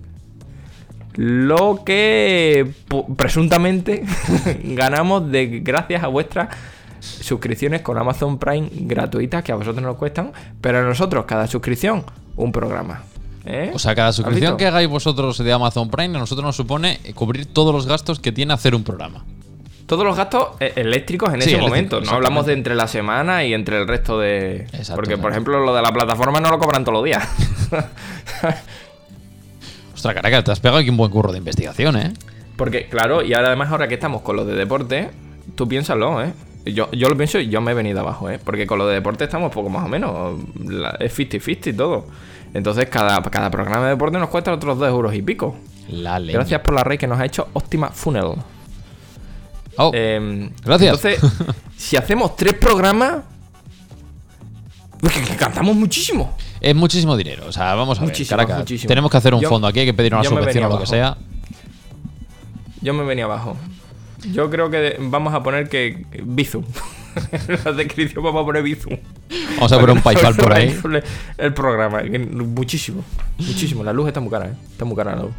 [1.15, 2.71] lo que
[3.15, 4.03] presuntamente
[4.63, 6.49] ganamos de gracias a vuestras
[6.99, 12.03] suscripciones con Amazon Prime gratuitas que a vosotros nos cuestan, pero a nosotros cada suscripción
[12.35, 13.03] un programa.
[13.45, 13.71] ¿eh?
[13.73, 16.99] O sea, cada ¿Has suscripción que hagáis vosotros de Amazon Prime, a nosotros nos supone
[17.15, 19.25] cubrir todos los gastos que tiene hacer un programa.
[19.91, 21.99] Todos los gastos eh, eléctricos en Sí, ese momento.
[21.99, 24.61] No hablamos de entre la semana y entre el resto de.
[24.71, 24.95] Exactamente.
[24.95, 27.27] Porque, por ejemplo, lo de la plataforma no lo cobran todos los días.
[29.93, 32.13] Ostras, caraca, te has pegado aquí un buen curro de investigación, ¿eh?
[32.55, 35.09] Porque, claro, y ahora además, ahora que estamos con lo de deporte,
[35.55, 36.31] tú piénsalo, ¿eh?
[36.65, 38.39] Yo, yo lo pienso y yo me he venido abajo, ¿eh?
[38.41, 40.39] Porque con lo de deporte estamos poco más o menos.
[40.65, 42.05] la- es 50-50 y todo.
[42.53, 45.57] Entonces, cada, cada programa de deporte nos cuesta otros 2 euros y pico.
[45.89, 46.17] La.
[46.19, 48.35] Gracias por la rey que nos ha hecho Optima Funnel.
[49.77, 51.03] Oh, Eh, Gracias.
[51.05, 51.31] Entonces,
[51.77, 53.23] si hacemos tres programas,
[54.99, 56.35] pues que, que cantamos muchísimo.
[56.59, 57.45] es muchísimo dinero.
[57.47, 58.87] O sea, vamos a ver, Muchísimo.
[58.87, 60.87] Tenemos que hacer un Yo- fondo aquí, hay que pedir una subvención o lo que
[60.87, 61.17] sea.
[62.81, 63.57] Yo me venía abajo.
[64.31, 66.63] Yo creo que vamos a poner que Bizum.
[67.31, 68.95] en la descripción vamos a poner Bizum.
[69.55, 70.79] Vamos a poner un PayPal por ahí.
[71.37, 72.01] El programa.
[72.29, 73.03] Muchísimo.
[73.39, 73.83] Muchísimo.
[73.83, 74.53] La luz está muy cara, ¿eh?
[74.71, 75.31] Está muy cara la luz.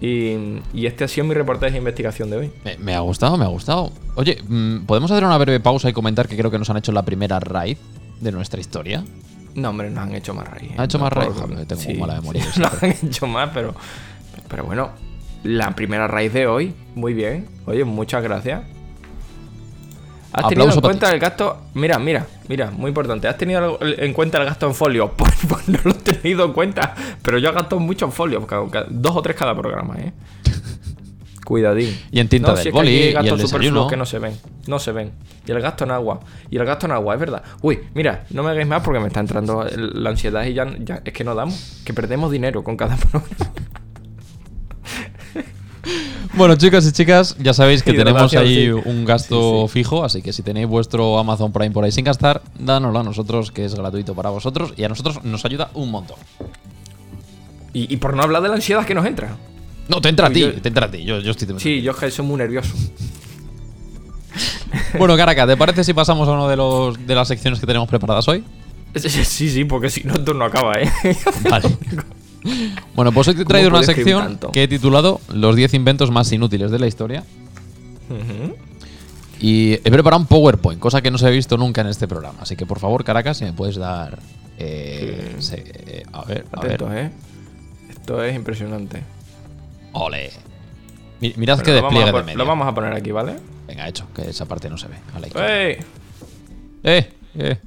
[0.00, 2.52] Y, y este ha sido mi reportaje de investigación de hoy.
[2.64, 3.92] Me, me ha gustado, me ha gustado.
[4.14, 6.92] Oye, mm, ¿podemos hacer una breve pausa y comentar que creo que nos han hecho
[6.92, 7.78] la primera raid
[8.20, 9.02] de nuestra historia?
[9.54, 10.70] No, hombre, nos han hecho más raíz.
[10.76, 11.10] ¿Han hecho más?
[11.10, 13.74] Por- Joder, tengo mala memoria, yo nos han hecho más, pero.
[14.48, 14.90] Pero bueno,
[15.44, 17.48] la primera raíz de hoy, muy bien.
[17.64, 18.62] Oye, muchas gracias.
[20.36, 21.62] ¿Has tenido en cuenta el gasto?
[21.74, 23.26] Mira, mira, mira, muy importante.
[23.26, 25.12] ¿Has tenido en cuenta el gasto en folio?
[25.16, 28.46] Pues, pues no lo he tenido en cuenta, pero yo gasto mucho en folio,
[28.88, 30.12] dos o tres cada programa, ¿eh?
[31.44, 31.96] Cuidadín.
[32.10, 33.86] Y en tinta del si es que boli, hay y gastos el desayuno.
[33.86, 35.12] que no se ven, no se ven.
[35.46, 36.20] Y el gasto en agua,
[36.50, 37.42] y el gasto en agua, es verdad.
[37.62, 41.02] Uy, mira, no me hagáis más porque me está entrando la ansiedad y ya, ya
[41.04, 43.26] es que no damos, que perdemos dinero con cada programa.
[46.34, 49.72] Bueno, chicos y chicas, ya sabéis que tenemos ahí un gasto Sí, sí.
[49.72, 53.50] fijo, así que si tenéis vuestro Amazon Prime por ahí sin gastar, dánoslo a nosotros,
[53.52, 56.16] que es gratuito para vosotros y a nosotros nos ayuda un montón.
[57.72, 59.36] Y, y por no hablar de la ansiedad que nos entra.
[59.88, 61.04] No, te entra a ti, yo- te entra a ti.
[61.04, 62.74] Yo, yo estoy Sí, yo soy muy nervioso.
[64.98, 67.88] Bueno, Caraca, ¿te parece si pasamos a una de, los, de las secciones que tenemos
[67.88, 68.44] preparadas hoy?
[68.94, 70.90] Sí, sí, sí, porque si no, esto no acaba, ¿eh?
[71.48, 71.68] Vale.
[72.94, 76.10] Bueno, pues hoy te he traído ¿Cómo una sección que he titulado Los 10 inventos
[76.10, 77.24] más inútiles de la historia.
[79.38, 82.38] Y he preparado un PowerPoint, cosa que no se ha visto nunca en este programa.
[82.40, 84.18] Así que por favor, Caracas, si me puedes dar.
[84.58, 85.48] eh, Sí.
[85.48, 85.64] se-
[85.98, 86.82] eh, a ver, a ver.
[86.92, 87.10] ¿eh?
[87.90, 89.02] Esto es impresionante.
[89.92, 90.30] Ole.
[91.20, 92.36] Mi- Mirad que despliegue de media.
[92.38, 93.34] lo vamos a poner aquí, ¿vale?
[93.66, 94.94] Venga, hecho, que esa parte no se ve.
[95.14, 95.62] A la izquierda.
[95.62, 95.76] ¡Ey!
[96.84, 97.58] Eh, eh.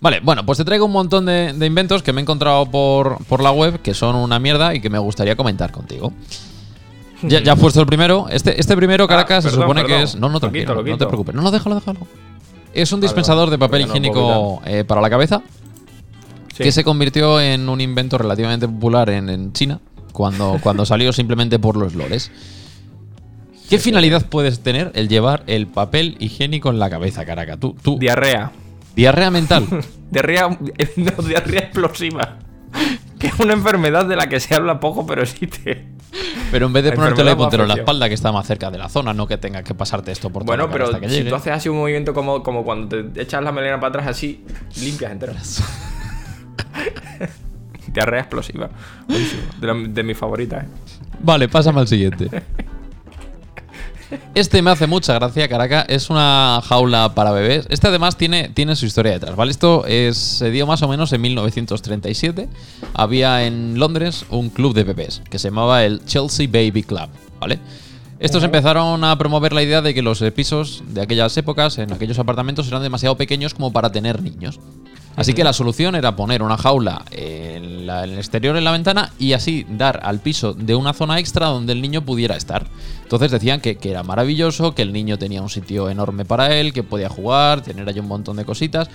[0.00, 3.24] Vale, bueno, pues te traigo un montón de, de inventos que me he encontrado por,
[3.24, 6.12] por la web que son una mierda y que me gustaría comentar contigo.
[7.22, 8.26] Ya, ya has puesto el primero.
[8.28, 10.14] Este, este primero, Caracas, se Ah, perdón, supone que es.
[10.16, 11.34] No, no, Lo tranquilo, quito, lo no te preocupes.
[11.34, 12.00] No, no, déjalo, déjalo.
[12.74, 15.42] Es un Vale, dispensador de papel no higiénico eh, para la cabeza
[16.54, 16.62] Sí.
[16.62, 19.78] que se convirtió en un invento relativamente popular en, en China
[20.12, 22.30] cuando, cuando salió simplemente por los lores.
[23.70, 27.56] ¿Qué finalidad puedes tener el llevar el papel higiénico en la cabeza, Caraca?
[27.56, 28.52] Tú, tú Diarrea.
[28.96, 29.66] Diarrea mental.
[30.10, 32.38] Diarrea, no, diarrea explosiva.
[33.18, 35.86] Que es una enfermedad de la que se habla poco, pero existe.
[36.52, 38.78] Pero en vez de La enfermedad póntelo en la espalda, que está más cerca de
[38.78, 41.30] la zona, no que tengas que pasarte esto por Bueno, pero hasta que si llegue.
[41.30, 44.44] tú haces así un movimiento como, como cuando te echas la melena para atrás así,
[44.80, 45.32] limpias entero.
[47.92, 48.70] Diarrea explosiva.
[49.08, 49.42] Buenísimo.
[49.60, 50.68] De, la- de mis favoritas, ¿eh?
[51.20, 52.28] Vale, pásame al siguiente.
[54.34, 55.82] Este me hace mucha gracia, Caraca.
[55.82, 57.66] Es una jaula para bebés.
[57.70, 59.50] Este además tiene, tiene su historia detrás, ¿vale?
[59.50, 62.48] Esto es, se dio más o menos en 1937.
[62.94, 67.08] Había en Londres un club de bebés que se llamaba el Chelsea Baby Club,
[67.40, 67.58] ¿vale?
[68.18, 72.18] Estos empezaron a promover la idea de que los pisos de aquellas épocas, en aquellos
[72.18, 74.58] apartamentos, eran demasiado pequeños como para tener niños.
[75.16, 78.70] Así que la solución era poner una jaula en, la- en el exterior en la
[78.72, 82.66] ventana y así dar al piso de una zona extra donde el niño pudiera estar.
[83.06, 86.72] Entonces decían que, que era maravilloso, que el niño tenía un sitio enorme para él,
[86.72, 88.90] que podía jugar, tener ahí un montón de cositas.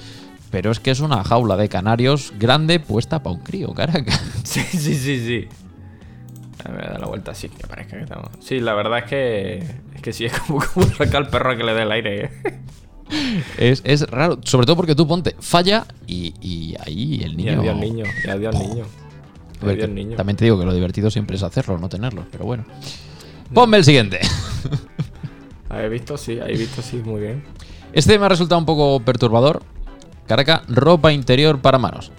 [0.50, 4.12] Pero es que es una jaula de canarios grande puesta para un crío, caraca.
[4.44, 5.48] Sí, sí, sí, sí.
[6.66, 8.28] A ver, da la vuelta así, que parezca que estamos.
[8.42, 9.64] Sí, la verdad es que.
[9.96, 12.26] Es que sí, es como, como sacar al perro a que le dé el aire.
[12.26, 12.32] ¿eh?
[13.58, 17.60] Es, es raro, sobre todo porque tú ponte, falla y, y ahí el Y niño...
[17.62, 18.86] adiós niño, y adiós niño.
[19.62, 20.16] Ver, Adiós que niño.
[20.18, 22.66] También te digo que lo divertido siempre es hacerlo, no tenerlo, pero bueno.
[23.54, 24.20] Ponme el siguiente.
[25.70, 26.18] ¿Habéis visto?
[26.18, 27.44] Sí, habéis visto, sí, muy bien.
[27.94, 29.64] Este me ha resultado un poco perturbador.
[30.28, 32.12] Caraca, ropa interior para manos.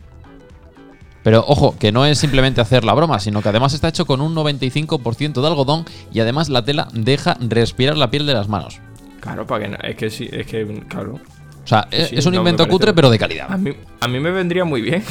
[1.23, 4.21] Pero ojo, que no es simplemente hacer la broma, sino que además está hecho con
[4.21, 8.81] un 95% de algodón y además la tela deja respirar la piel de las manos.
[9.21, 9.77] Claro, para que no.
[9.83, 11.21] Es que sí, es que, claro.
[11.65, 13.49] O sea, es, sí, es un no, invento cutre, pero de A calidad.
[13.57, 15.05] mí, a mí me vendría muy bien.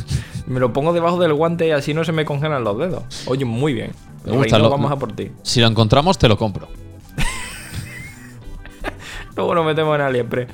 [0.46, 3.04] me lo pongo debajo del guante y así no se me congelan los dedos.
[3.26, 3.90] Oye, muy bien.
[4.24, 5.30] Me gusta, Reino, lo- vamos a por ti.
[5.42, 6.68] Si lo encontramos, te lo compro.
[9.36, 10.48] Luego nos metemos en AliExpress.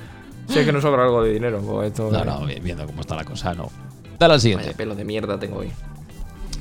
[0.48, 2.11] Si es que nos sobra algo de dinero, pues esto.
[2.11, 3.70] No, no, vi- viendo cómo está la cosa, no.
[4.18, 4.66] Dale al siguiente.
[4.66, 5.70] Vaya pelo de mierda tengo hoy.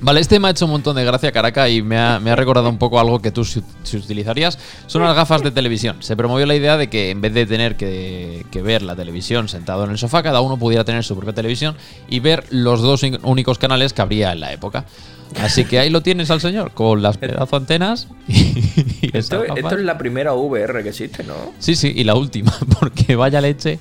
[0.01, 2.35] Vale, este me ha hecho un montón de gracia, Caraca, y me ha, me ha
[2.35, 4.57] recordado un poco algo que tú si, si utilizarías.
[4.87, 5.97] Son las gafas de televisión.
[6.01, 9.47] Se promovió la idea de que en vez de tener que, que ver la televisión
[9.47, 11.75] sentado en el sofá, cada uno pudiera tener su propia televisión
[12.09, 14.85] y ver los dos únicos canales que habría en la época.
[15.41, 18.33] Así que ahí lo tienes al señor, con las pedazo antenas y,
[19.01, 21.33] y esas Esto, es la primera VR que existe, ¿no?
[21.59, 23.79] Sí, sí, y la última, porque vaya leche.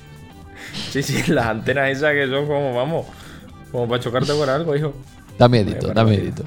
[0.91, 3.05] Sí, sí, las antenas esas que son como, vamos,
[3.71, 4.93] como para chocarte con algo, hijo.
[5.37, 6.43] Dame edito, dame edito.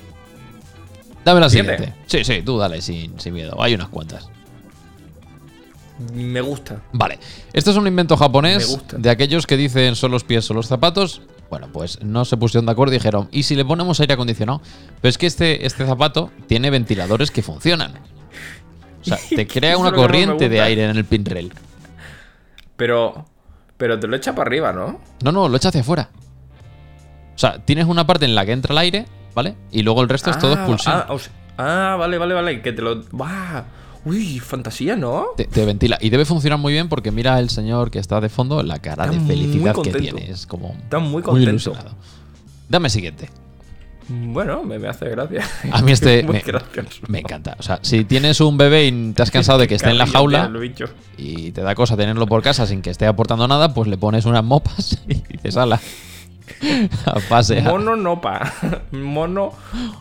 [1.24, 1.76] Dame la ¿Siguiente?
[1.76, 2.00] siguiente.
[2.06, 3.60] Sí, sí, tú dale sin, sin miedo.
[3.60, 4.28] Hay unas cuantas.
[6.14, 6.82] Me gusta.
[6.92, 7.18] Vale,
[7.52, 11.22] esto es un invento japonés de aquellos que dicen son los pies o los zapatos.
[11.50, 14.60] Bueno, pues no se pusieron de acuerdo y dijeron, ¿y si le ponemos aire acondicionado?
[15.00, 17.92] Pero es que este, este zapato tiene ventiladores que funcionan.
[19.00, 21.52] O sea, te crea una corriente de aire en el pinrail.
[22.76, 23.26] Pero,
[23.76, 25.00] pero te lo echa para arriba, ¿no?
[25.22, 26.10] No, no, lo echa hacia afuera.
[27.34, 29.54] O sea, tienes una parte en la que entra el aire, ¿vale?
[29.70, 30.94] Y luego el resto es todo Ah, expulsión.
[30.96, 32.62] Ah, o sea- ah, vale, vale, vale.
[32.62, 33.02] Que te lo.
[33.12, 33.64] ¡Bah!
[34.06, 35.26] Uy, fantasía, ¿no?
[35.36, 35.98] Te, te ventila.
[36.00, 39.04] Y debe funcionar muy bien porque mira el señor que está de fondo la cara
[39.04, 40.30] Está de muy felicidad que tiene.
[40.30, 40.76] Es como.
[40.80, 41.50] Está muy contento.
[41.50, 41.90] ilusionado.
[42.68, 43.28] Dame siguiente.
[44.08, 45.44] Bueno, me, me hace gracia.
[45.72, 46.62] A mí este Muy me,
[47.08, 47.56] me encanta.
[47.58, 50.06] O sea, si tienes un bebé y te has cansado de que esté en la
[50.12, 50.50] jaula
[51.18, 54.24] y te da cosa tenerlo por casa sin que esté aportando nada, pues le pones
[54.24, 55.80] unas mopas y dices, ala.
[57.28, 57.64] Pasear.
[57.64, 58.52] Mono nopa.
[58.92, 59.52] Mono.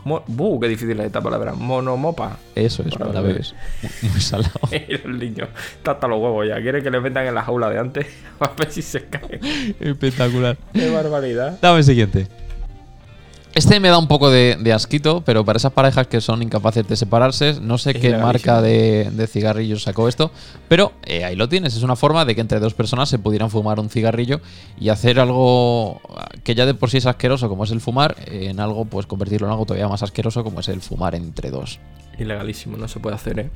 [0.03, 1.53] mo- Buh, qué difícil es esta palabra.
[1.53, 2.38] Monomopa.
[2.55, 3.53] Eso es Para para bebés.
[3.81, 3.95] bebés.
[4.03, 4.60] Muy, muy salado.
[4.71, 6.62] el niño está hasta los huevos ya.
[6.62, 8.08] Quiere que le metan en la jaula de antes.
[8.39, 9.39] A ver si se cae.
[9.79, 10.58] Espectacular.
[10.73, 11.58] Qué barbaridad.
[11.62, 12.27] Dame el siguiente.
[13.56, 16.86] Este me da un poco de, de asquito, pero para esas parejas que son incapaces
[16.86, 20.30] de separarse, no sé Es qué marca de, de cigarrillos sacó esto,
[20.68, 21.74] pero eh, ahí lo tienes.
[21.74, 24.41] Es una forma de que entre dos personas se pudieran fumar un cigarrillo
[24.78, 26.02] y hacer algo
[26.44, 29.48] que ya de por sí es asqueroso, como es el fumar, en algo, pues convertirlo
[29.48, 31.80] en algo todavía más asqueroso, como es el fumar entre dos.
[32.20, 33.50] Ilegalísimo, no se puede hacer, ¿eh?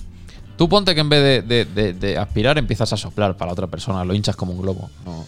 [0.56, 4.14] Tú ponte que en vez de, aspirar empiezas a soplar para la otra persona, lo
[4.14, 4.90] hinchas como un globo.
[5.06, 5.26] No.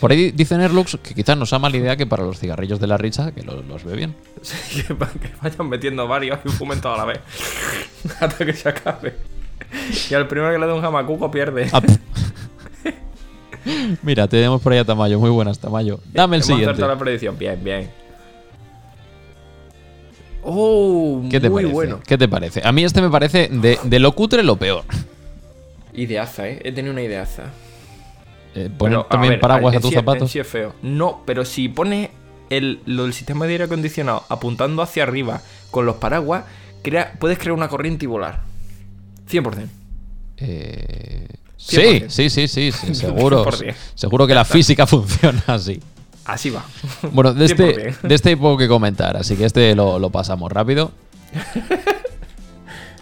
[0.00, 2.86] Por ahí dice Nerlux que quizás no sea mala idea que para los cigarrillos de
[2.86, 4.14] la richa que los, los ve bien.
[4.42, 7.20] Sí, que, que vayan metiendo varios y fumen toda la vez.
[8.20, 9.14] Hasta que se acabe.
[10.10, 11.68] Y al primero que le dé un jamacuco pierde.
[11.72, 11.98] Ah, pf.
[14.02, 15.20] Mira, tenemos por ahí a Tamayo.
[15.20, 16.00] Muy buenas, Tamayo.
[16.12, 16.80] Dame el Hemos siguiente.
[16.80, 17.36] la predicción.
[17.38, 17.90] Bien, bien.
[20.42, 21.74] Oh, ¿Qué te muy parece?
[21.74, 22.00] bueno.
[22.06, 22.62] ¿Qué te parece?
[22.64, 24.84] A mí este me parece de, de lo cutre lo peor.
[25.92, 26.60] Ideaza, ¿eh?
[26.64, 27.44] He tenido una ideaza.
[28.54, 30.30] Eh, poner también ver, paraguas a tus sí- zapatos.
[30.30, 30.74] sí es feo.
[30.82, 32.10] No, pero si pones
[32.50, 36.44] el, lo del sistema de aire acondicionado apuntando hacia arriba con los paraguas,
[36.82, 38.40] crea, puedes crear una corriente y volar.
[39.30, 39.68] 100%.
[40.38, 42.08] Eh, sí, 100%.
[42.08, 43.44] sí, sí, sí, sí, seguro.
[43.44, 43.74] 100%.
[43.94, 45.80] seguro que la física funciona así.
[46.24, 46.64] Así va.
[47.12, 48.00] Bueno, de este, 100%.
[48.02, 50.90] de este hay poco que comentar, así que este lo, lo pasamos rápido.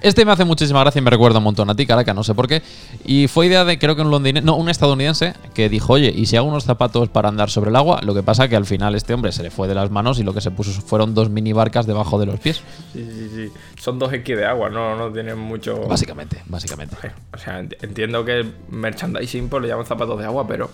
[0.00, 2.34] Este me hace muchísima gracia y me recuerda un montón a ti, Caraca, no sé
[2.34, 2.62] por qué.
[3.04, 6.26] Y fue idea de, creo que un londinense, no, un estadounidense, que dijo, oye, ¿y
[6.26, 8.00] si hago unos zapatos para andar sobre el agua?
[8.02, 10.22] Lo que pasa que al final este hombre se le fue de las manos y
[10.22, 12.62] lo que se puso fueron dos mini barcas debajo de los pies.
[12.92, 13.52] Sí, sí, sí.
[13.80, 15.80] Son dos X de agua, no, no tienen mucho.
[15.88, 16.96] Básicamente, básicamente.
[17.34, 20.70] O sea, ent- entiendo que merchandising pues le llaman zapatos de agua, pero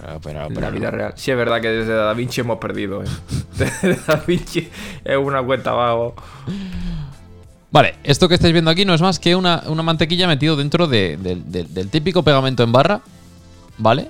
[0.00, 1.12] Pero, pero- en pero la vida real.
[1.16, 3.06] Sí, es verdad que desde Da Vinci hemos perdido, ¿eh?
[3.58, 4.68] Desde Da Vinci
[5.04, 6.14] es una cuenta abajo.
[7.70, 10.86] Vale, esto que estáis viendo aquí no es más que una, una mantequilla metido dentro
[10.86, 13.00] de- del- típico pegamento en barra,
[13.76, 14.08] ¿vale?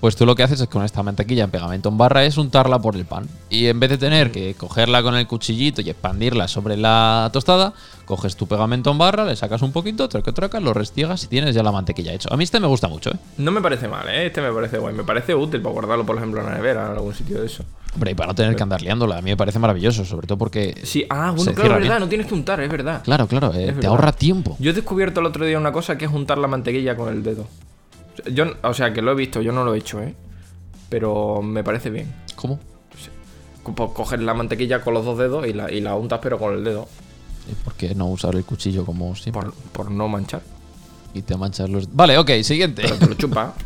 [0.00, 2.78] Pues tú lo que haces es con esta mantequilla en pegamento en barra es untarla
[2.78, 3.26] por el pan.
[3.48, 7.72] Y en vez de tener que cogerla con el cuchillito y expandirla sobre la tostada,
[8.04, 11.54] coges tu pegamento en barra, le sacas un poquito, troca, troca, lo restiegas y tienes
[11.54, 12.32] ya la mantequilla hecho.
[12.32, 13.16] A mí este me gusta mucho, ¿eh?
[13.38, 14.26] No me parece mal, ¿eh?
[14.26, 14.94] Este me parece guay.
[14.94, 17.64] Me parece útil para guardarlo, por ejemplo, en la nevera, en algún sitio de eso.
[17.94, 20.36] Hombre, y para no tener que andar liándola, a mí me parece maravilloso, sobre todo
[20.36, 20.78] porque...
[20.82, 22.00] Sí, ah, bueno, claro, es verdad, bien.
[22.00, 23.02] no tienes que untar, es verdad.
[23.02, 23.86] Claro, claro, eh, te verdad.
[23.86, 24.56] ahorra tiempo.
[24.60, 27.22] Yo he descubierto el otro día una cosa que es juntar la mantequilla con el
[27.22, 27.46] dedo.
[28.32, 30.14] Yo, o sea, que lo he visto, yo no lo he hecho, ¿eh?
[30.88, 32.12] Pero me parece bien.
[32.34, 32.58] ¿Cómo?
[32.90, 33.10] Pues
[33.92, 36.64] coger la mantequilla con los dos dedos y la, y la untas, pero con el
[36.64, 36.88] dedo.
[37.50, 39.42] ¿Y ¿Por qué no usar el cuchillo como siempre?
[39.42, 40.42] Por, por no manchar.
[41.14, 41.94] Y te manchas los...
[41.94, 42.82] Vale, ok, siguiente.
[42.82, 43.54] Pero te lo chupa.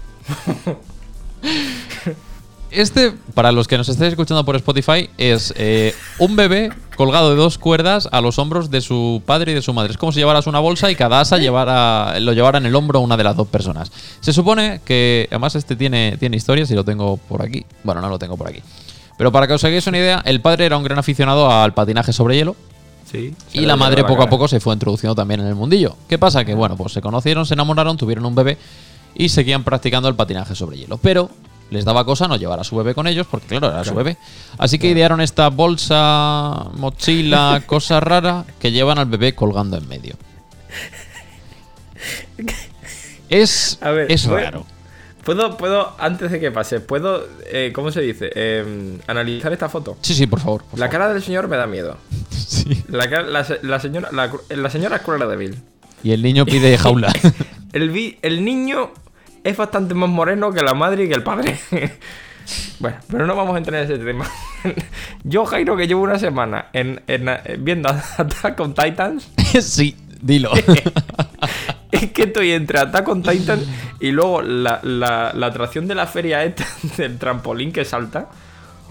[2.70, 7.36] Este, para los que nos estéis escuchando por Spotify, es eh, un bebé colgado de
[7.36, 9.90] dos cuerdas a los hombros de su padre y de su madre.
[9.90, 13.00] Es como si llevaras una bolsa y cada asa llevara, lo llevara en el hombro
[13.00, 13.90] una de las dos personas.
[14.20, 17.64] Se supone que, además este tiene, tiene historias y lo tengo por aquí.
[17.82, 18.60] Bueno, no lo tengo por aquí.
[19.16, 22.12] Pero para que os hagáis una idea, el padre era un gran aficionado al patinaje
[22.12, 22.54] sobre hielo.
[23.10, 23.34] Sí.
[23.52, 25.96] Y la madre poco a poco se fue introduciendo también en el mundillo.
[26.08, 26.44] ¿Qué pasa?
[26.44, 28.56] Que bueno, pues se conocieron, se enamoraron, tuvieron un bebé
[29.16, 30.98] y seguían practicando el patinaje sobre hielo.
[30.98, 31.28] Pero
[31.70, 34.16] les daba cosa no llevar a su bebé con ellos, porque claro, era su bebé.
[34.58, 40.14] Así que idearon esta bolsa, mochila, cosa rara que llevan al bebé colgando en medio.
[43.28, 44.66] Es, A ver, es raro.
[45.24, 48.30] ¿Puedo, puedo, antes de que pase, puedo, eh, ¿cómo se dice?
[48.34, 49.96] Eh, analizar esta foto.
[50.00, 50.62] Sí, sí, por favor.
[50.64, 50.90] por La favor.
[51.00, 51.96] cara del señor me da miedo.
[52.50, 52.82] Sí.
[52.88, 55.56] La, cara- la, la señora, la, la señora es Cruella de Vil.
[56.02, 57.12] Y el niño pide jaula.
[57.72, 58.90] El, el niño
[59.44, 61.58] es bastante más moreno que la madre y que el padre.
[62.80, 64.26] bueno, pero no vamos a entrar en ese tema.
[65.24, 69.28] Yo, Jairo, que llevo una semana en, en- eh, viendo Attack on Titans,
[69.60, 70.50] sí, dilo.
[71.90, 73.60] es que estoy entre Attack on Titan
[74.00, 78.28] y luego la, la- la atracción de la feria esta del trampolín que salta.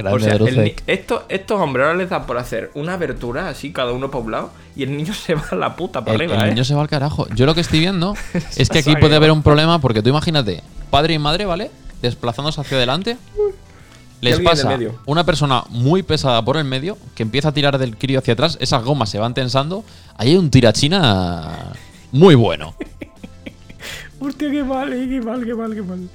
[0.06, 1.22] O sea, el ni- estos,
[1.60, 4.84] hombres ahora les da por hacer una abertura así, cada uno para un lado, y
[4.84, 6.54] el niño se va a la puta para El, arriba, el ¿eh?
[6.54, 7.28] niño se va al carajo.
[7.36, 8.16] Yo lo que estoy viendo
[8.56, 11.72] es que aquí puede haber un problema porque tú imagínate, padre y madre, ¿vale?
[12.02, 13.18] Desplazándose hacia adelante.
[14.22, 18.20] Les pasa una persona muy pesada por el medio que empieza a tirar del crío
[18.20, 19.84] hacia atrás, esas gomas se van tensando.
[20.18, 21.72] Ahí hay un tirachina
[22.12, 22.76] muy bueno.
[24.20, 26.10] Hostia, qué mal, eh, qué mal, qué mal, qué mal.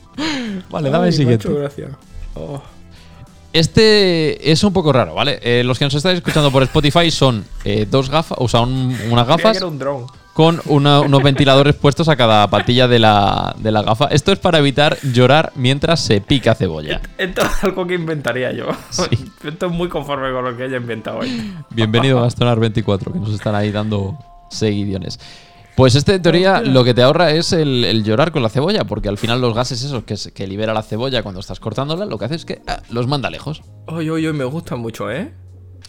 [0.69, 1.49] Vale, dame el siguiente.
[1.49, 1.91] macho, gracias.
[2.35, 2.63] Oh.
[3.55, 5.39] Este es un poco raro, ¿vale?
[5.43, 8.97] Eh, los que nos estáis escuchando por Spotify son eh, dos gafas, o sea, un-
[9.11, 9.79] unas gafas un
[10.33, 14.07] con una- unos ventiladores puestos a cada patilla de la, de la gafa.
[14.07, 17.01] Esto es para evitar llorar mientras se pica cebolla.
[17.17, 18.67] Esto es algo que inventaría yo.
[19.45, 21.55] Esto es muy conforme con lo que haya inventado hoy.
[21.71, 24.19] Bienvenido a Gastonar24, que nos están ahí dando
[24.51, 25.21] seguidiones.
[25.77, 28.85] Pues este, en teoría, lo que te ahorra es el, el llorar con la cebolla,
[28.85, 32.27] porque al final los gases esos que, libera la cebolla cuando estás cortándola, lo que
[32.27, 33.63] hace es que ah, los manda lejos.
[33.87, 35.35] Oye, oye, me gustan mucho, ¿eh?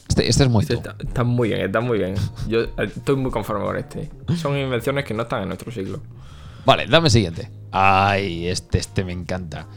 [0.09, 2.15] Este, este es muy Este está, está muy bien, está muy bien.
[2.47, 4.09] Yo eh, estoy muy conforme con este.
[4.35, 6.01] Son invenciones que no están en nuestro siglo.
[6.65, 7.51] Vale, dame siguiente.
[7.71, 9.67] Ay, este, este me encanta.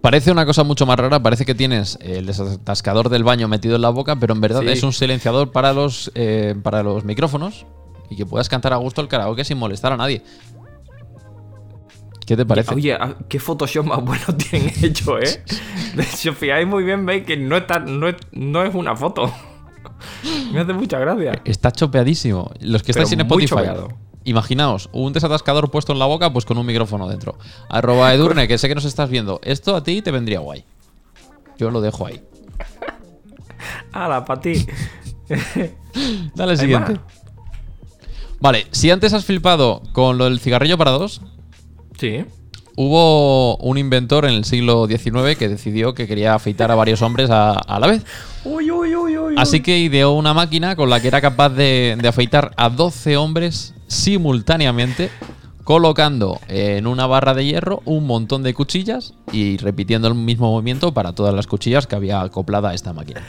[0.00, 3.82] Parece una cosa mucho más rara, parece que tienes el desatascador del baño metido en
[3.82, 4.68] la boca, pero en verdad Sí.
[4.68, 7.66] es un silenciador para los, eh, para los micrófonos
[8.10, 10.22] y que puedas cantar a gusto el karaoke sin molestar a nadie.
[12.26, 12.74] ¿Qué te parece?
[12.74, 15.42] Oye, ah, qué Photoshop más bueno tienen hecho, ¿eh?
[16.14, 19.32] Si os fijáis muy bien, veis que no, está, no, es, no es una foto.
[20.52, 21.40] Me hace mucha gracia.
[21.44, 22.50] Está chopeadísimo.
[22.60, 23.88] Los que Pero estáis en Spotify, chopeado.
[24.24, 27.38] Imaginaos, un desatascador puesto en la boca, pues con un micrófono dentro.
[27.68, 29.40] Arroba Edurne, que sé que nos estás viendo.
[29.42, 30.64] Esto a ti te vendría guay.
[31.58, 32.22] Yo lo dejo ahí.
[33.92, 34.66] ¡Hala, para ti!
[36.34, 36.92] Dale ¿Hay siguiente.
[36.92, 37.19] más?
[38.40, 41.20] Vale, si antes has flipado con lo del cigarrillo para dos,
[41.98, 42.24] Sí.
[42.76, 47.28] hubo un inventor en el siglo XIX que decidió que quería afeitar a varios hombres
[47.30, 48.02] a, a la vez.
[48.44, 49.34] Uy, uy, uy, uy.
[49.36, 53.18] Así que ideó una máquina con la que era capaz de, de afeitar a 12
[53.18, 55.10] hombres simultáneamente,
[55.64, 60.92] colocando en una barra de hierro un montón de cuchillas y repitiendo el mismo movimiento
[60.94, 63.22] para todas las cuchillas que había acoplada a esta máquina.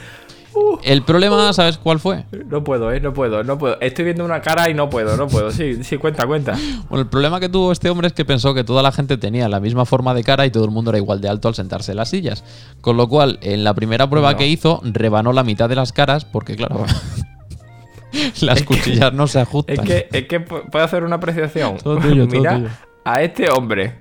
[0.82, 2.24] El problema, ¿sabes cuál fue?
[2.46, 3.80] No puedo, eh, no puedo, no puedo.
[3.80, 5.50] Estoy viendo una cara y no puedo, no puedo.
[5.50, 6.52] Sí, sí, cuenta, cuenta.
[6.88, 9.48] Bueno, el problema que tuvo este hombre es que pensó que toda la gente tenía
[9.48, 11.92] la misma forma de cara y todo el mundo era igual de alto al sentarse
[11.92, 12.44] en las sillas.
[12.80, 16.24] Con lo cual, en la primera prueba que hizo, rebanó la mitad de las caras
[16.24, 16.84] porque, claro,
[18.40, 19.76] las cuchillas no se ajustan.
[19.76, 21.78] Es que, es que pu- puedo hacer una apreciación.
[21.78, 22.68] Todo tuyo, todo Mira tuyo.
[23.04, 23.98] a este hombre.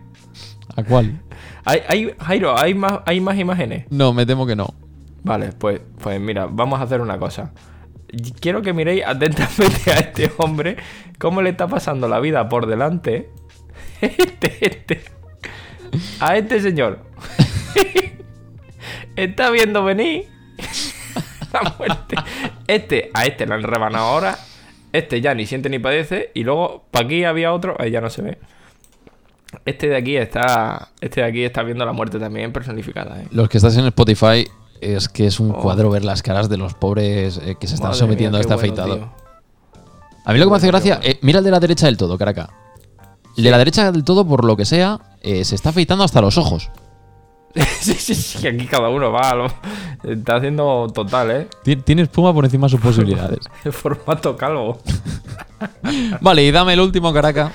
[0.75, 1.21] ¿A cuál?
[1.63, 3.85] Hay, hay, Jairo, ¿hay más, ¿hay más imágenes?
[3.89, 4.73] No, me temo que no.
[5.23, 7.53] Vale, pues, pues mira, vamos a hacer una cosa.
[8.39, 10.77] Quiero que miréis atentamente a este hombre,
[11.19, 13.29] cómo le está pasando la vida por delante.
[14.01, 15.03] Este, este.
[16.19, 17.05] A este señor.
[19.15, 20.25] Está viendo venir
[21.53, 22.15] la muerte.
[22.65, 24.37] Este, a este le han rebanado ahora.
[24.91, 26.31] Este ya ni siente ni padece.
[26.33, 27.75] Y luego, para aquí había otro.
[27.77, 28.37] Ahí ya no se ve.
[29.65, 30.89] Este de aquí está.
[31.01, 33.27] Este de aquí está viendo la muerte también personificada, ¿eh?
[33.31, 34.47] Los que estás en Spotify
[34.81, 35.59] es que es un Oh.
[35.61, 38.41] cuadro ver las caras de los pobres eh, que se están Madre sometiendo mía, a
[38.41, 38.95] este bueno, afeitado.
[38.95, 39.13] tío.
[40.25, 41.09] A mí lo que me hace gracia, bueno.
[41.11, 42.49] eh, mira el de la derecha del todo, Caraca.
[43.37, 46.21] El de la derecha del todo, por lo que sea, eh, se está afeitando hasta
[46.21, 46.69] los ojos.
[47.81, 49.53] sí, sí, sí, aquí cada uno va lo-
[50.03, 51.47] Está haciendo total, ¿eh?
[51.63, 53.39] Tien- Tiene espuma por encima de sus posibilidades.
[53.63, 54.79] El formato calvo.
[56.21, 57.51] vale, y dame el último, Caraca.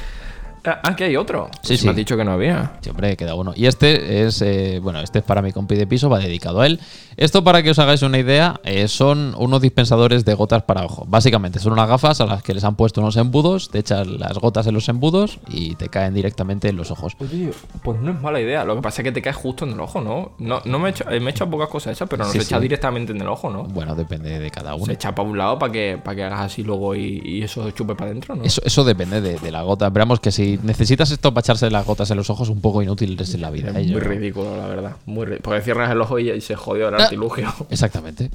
[0.67, 1.49] Ah, aquí hay otro.
[1.63, 1.89] Sí, Me sí.
[1.89, 2.73] has dicho que no había.
[2.81, 3.53] Sí, hombre, queda uno.
[3.55, 6.67] Y este es, eh, bueno, este es para mi compi de piso, va dedicado a
[6.67, 6.81] él.
[7.17, 11.05] Esto, para que os hagáis una idea, eh, son unos dispensadores de gotas para ojo.
[11.09, 14.39] Básicamente, son unas gafas a las que les han puesto unos embudos, te echas las
[14.39, 17.15] gotas en los embudos y te caen directamente en los ojos.
[17.21, 17.51] Oye,
[17.83, 18.65] pues no es mala idea.
[18.65, 20.33] Lo que pasa es que te cae justo en el ojo, ¿no?
[20.39, 22.39] No, no me he hecho, eh, me he echado pocas cosas esas, pero no Sí,
[22.41, 23.63] se echa directamente en el ojo, ¿no?
[23.65, 24.87] Bueno, depende de cada uno.
[24.87, 27.71] Se echa para un lado para que, para que hagas así luego y, y eso
[27.71, 28.43] chupe para adentro, ¿no?
[28.45, 29.89] Eso, eso depende de, de la gota.
[29.91, 33.17] Veamos que si necesitas esto para echarse las gotas en los ojos, un poco inútil
[33.21, 33.71] es en la vida.
[33.71, 33.79] Es ¿eh?
[33.81, 34.97] muy Yo- ridículo, la verdad.
[35.07, 37.05] Muy ri- Porque cierras el ojo y, y se jodió el Ah.
[37.05, 37.53] artilugio.
[37.71, 38.31] Exactamente.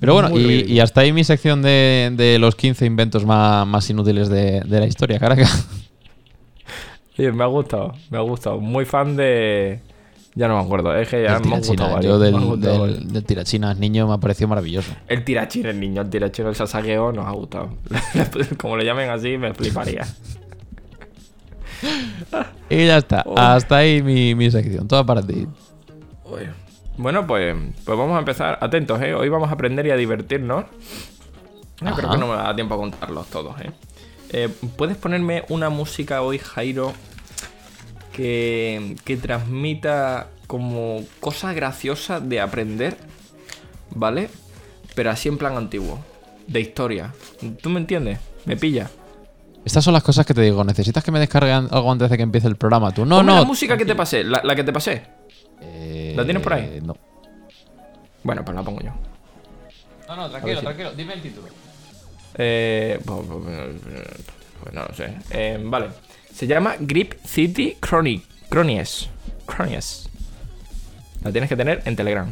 [0.00, 4.28] Pero bueno, y, hasta ahí mi sección de, de los 15 inventos más, más inútiles
[4.28, 5.46] de, de la historia, caraca.
[7.16, 8.58] Sí, me ha gustado, me ha gustado.
[8.58, 9.80] Muy fan de.
[10.34, 13.22] Ya no me acuerdo, es que ya me han gustado varios, Yo del, gustado del,
[13.24, 14.90] tirachinas niño me ha parecido maravilloso.
[15.08, 17.68] El tirachín, el niño, el tirachín, el sasagueo nos ha gustado.
[18.58, 20.06] Como le llamen así, me fliparía.
[22.70, 23.22] Y ya está.
[23.26, 23.38] Oh.
[23.38, 24.88] Hasta ahí mi, mi sección.
[24.88, 25.46] Toda para ti.
[26.96, 28.58] Bueno, pues, pues vamos a empezar.
[28.60, 29.14] Atentos, ¿eh?
[29.14, 30.66] Hoy vamos a aprender y a divertirnos.
[31.80, 31.96] No, Ajá.
[31.96, 33.70] creo que no me da tiempo a contarlos todos, ¿eh?
[34.30, 36.92] Eh, ¿Puedes ponerme una música hoy, Jairo,
[38.12, 42.96] que, que transmita como cosas graciosas de aprender,
[43.94, 44.30] ¿vale?
[44.94, 45.98] Pero así en plan antiguo,
[46.46, 47.12] de historia.
[47.60, 48.18] ¿Tú me entiendes?
[48.44, 48.90] ¿Me pilla?
[49.64, 50.64] Estas son las cosas que te digo.
[50.64, 52.92] ¿Necesitas que me descargue an- algo antes de que empiece el programa?
[52.92, 53.38] Tú no, Ponme no.
[53.40, 55.02] la música que te pasé, la, la que te pasé.
[55.60, 56.80] Eh, ¿La tienes por ahí?
[56.84, 56.96] No.
[58.24, 58.90] Bueno, pues la pongo yo.
[60.08, 60.92] No, no, tranquilo, tranquilo.
[60.92, 61.46] Dime el título.
[62.34, 65.14] Eh, pues, no lo sé.
[65.30, 65.88] Eh, vale.
[66.34, 68.24] Se llama Grip City Chronic.
[68.48, 69.08] Cronies.
[69.46, 70.08] Cronies.
[71.22, 72.30] La tienes que tener en Telegram.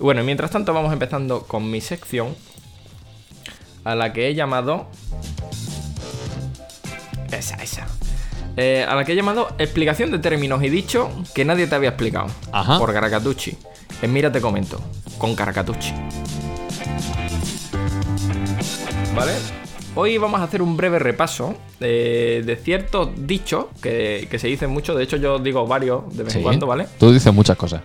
[0.00, 2.34] Bueno, mientras tanto vamos empezando con mi sección.
[3.84, 4.88] A la que he llamado.
[7.32, 7.86] Esa, esa.
[8.56, 11.90] Eh, a la que he llamado explicación de términos y dicho que nadie te había
[11.90, 12.26] explicado.
[12.52, 12.78] Ajá.
[12.78, 13.56] Por Caracatucci.
[14.02, 14.80] En Mira te comento.
[15.18, 15.92] Con Caracatucci.
[19.14, 19.32] ¿Vale?
[19.94, 24.70] Hoy vamos a hacer un breve repaso de, de ciertos dichos que, que se dicen
[24.70, 24.94] mucho.
[24.94, 26.86] De hecho, yo digo varios de vez en cuando, ¿vale?
[26.98, 27.82] Tú dices muchas cosas.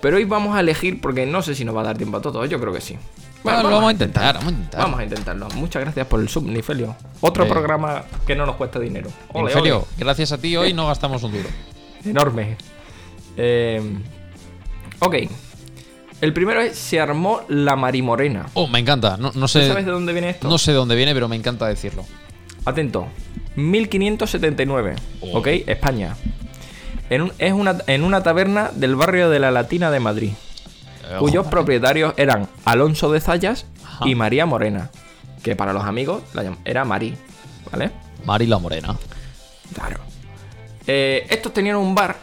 [0.00, 2.22] Pero hoy vamos a elegir porque no sé si nos va a dar tiempo a
[2.22, 2.48] todos.
[2.48, 2.96] Yo creo que sí.
[3.42, 4.80] Bueno, lo vamos a intentar, vamos a intentar.
[4.82, 5.48] Vamos a intentarlo.
[5.54, 6.94] Muchas gracias por el sub, Nifelio.
[7.20, 7.48] Otro Eh.
[7.48, 9.10] programa que no nos cuesta dinero.
[9.32, 9.80] Ole, ole.
[9.96, 11.48] gracias a ti hoy no gastamos un duro.
[12.04, 12.56] Enorme.
[13.36, 13.80] Eh,
[14.98, 15.14] ok.
[16.20, 18.46] El primero es Se armó la marimorena.
[18.52, 19.16] Oh, me encanta.
[19.16, 20.46] No, no ¿Tú sé, sabes de dónde viene esto?
[20.48, 22.04] no sé de dónde viene, pero me encanta decirlo.
[22.66, 23.06] Atento.
[23.56, 24.96] 1579.
[25.22, 25.38] Oh.
[25.38, 26.14] Ok, España.
[27.08, 30.32] En, un- es una, en una taberna del barrio de la Latina de Madrid.
[31.18, 34.08] Cuyos propietarios eran Alonso de Zayas Ajá.
[34.08, 34.90] y María Morena.
[35.42, 37.16] Que para los amigos la era Marí.
[37.72, 37.90] ¿vale?
[38.24, 38.96] Mari la Morena.
[39.74, 39.98] Claro.
[40.86, 42.16] Eh, estos tenían un bar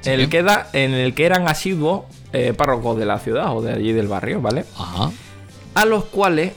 [0.00, 0.10] Sí.
[0.10, 3.62] en, el que da- en el que eran asiduos eh, párrocos de la ciudad o
[3.62, 4.64] de allí del barrio, ¿vale?
[4.78, 5.10] Ajá.
[5.74, 6.52] A los cuales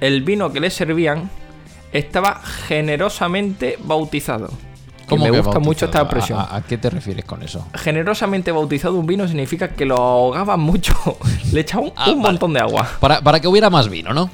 [0.00, 1.30] el vino que les servían
[1.92, 2.40] estaba
[3.00, 4.48] generosamente bautizado.
[5.06, 5.60] Que ¿Cómo me que gusta bautizado?
[5.64, 6.38] mucho esta expresión.
[6.40, 7.64] ¿A, a- a qué te refieres con eso?
[7.74, 10.94] Generosamente bautizado un vino significa que lo ahogaban mucho.
[11.52, 12.32] Le echaban un, Ah, un vale.
[12.32, 12.88] montón de agua.
[13.00, 14.28] Para, para que hubiera más vino, ¿no?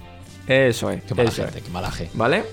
[0.46, 1.02] Eso es.
[1.04, 1.64] Qué mala eso gente, es.
[1.64, 2.10] qué malaje.
[2.14, 2.44] ¿Vale?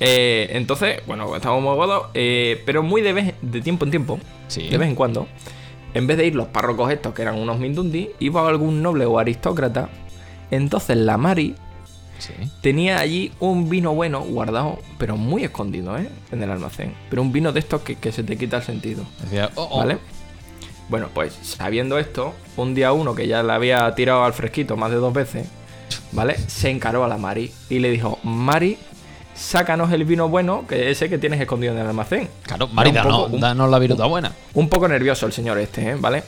[0.00, 4.18] Eh, entonces, bueno, estamos muy aguados, eh, pero muy de, vez, de tiempo en tiempo,
[4.48, 4.68] Sí.
[4.68, 5.28] de vez en cuando,
[5.94, 9.18] en vez de ir los párrocos estos, que eran unos mindundi, iba algún noble o
[9.18, 9.88] aristócrata.
[10.50, 11.54] Entonces la Mari
[12.18, 12.32] Sí.
[12.60, 16.08] tenía allí un vino bueno guardado, pero muy escondido, ¿eh?
[16.30, 16.94] En el almacén.
[17.10, 19.02] Pero un vino de estos que, que se te quita el sentido.
[19.22, 19.78] Decía, oh, oh.
[19.78, 19.98] ¿Vale?
[20.88, 24.90] Bueno, pues sabiendo esto, un día uno que ya le había tirado al fresquito más
[24.90, 25.48] de dos veces,
[26.12, 26.36] ¿vale?
[26.38, 28.78] Se encaró a la Mari y le dijo, Mari,
[29.34, 32.28] sácanos el vino bueno, que ese que tienes escondido en el almacén.
[32.42, 34.32] Claro, Mari, danos, poco- un- danos la viruta buena.
[34.54, 35.96] Un poco nervioso el señor este, ¿eh?
[35.98, 36.22] ¿vale?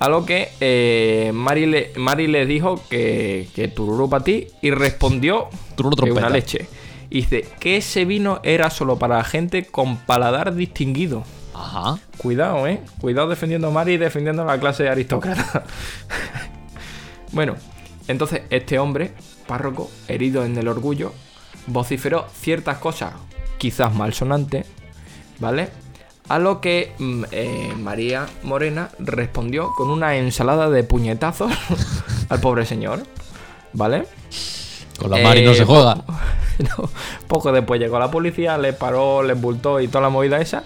[0.00, 4.70] A lo que eh, Mari, le, Mari le dijo que, que tururú para ti y
[4.70, 6.66] respondió que una leche.
[7.10, 11.22] Y dice que ese vino era solo para gente con paladar distinguido.
[11.54, 11.98] Ajá.
[12.16, 12.80] Cuidado, eh.
[12.98, 15.64] Cuidado defendiendo a Mari y defendiendo a la clase aristócrata.
[17.32, 17.56] bueno,
[18.08, 19.12] entonces este hombre,
[19.46, 21.12] párroco, herido en el orgullo,
[21.66, 23.12] vociferó ciertas cosas,
[23.58, 24.66] quizás malsonantes,
[25.40, 25.68] ¿vale?
[26.28, 31.52] A lo que mm, eh, María Morena respondió con una ensalada de puñetazos
[32.28, 33.02] al pobre señor,
[33.72, 34.06] ¿vale?
[34.98, 36.04] Con la Mari no Eh, se juega.
[36.60, 36.90] No,
[37.26, 40.62] poco después llegó la policía, le paró, le multó y toda la movida esa.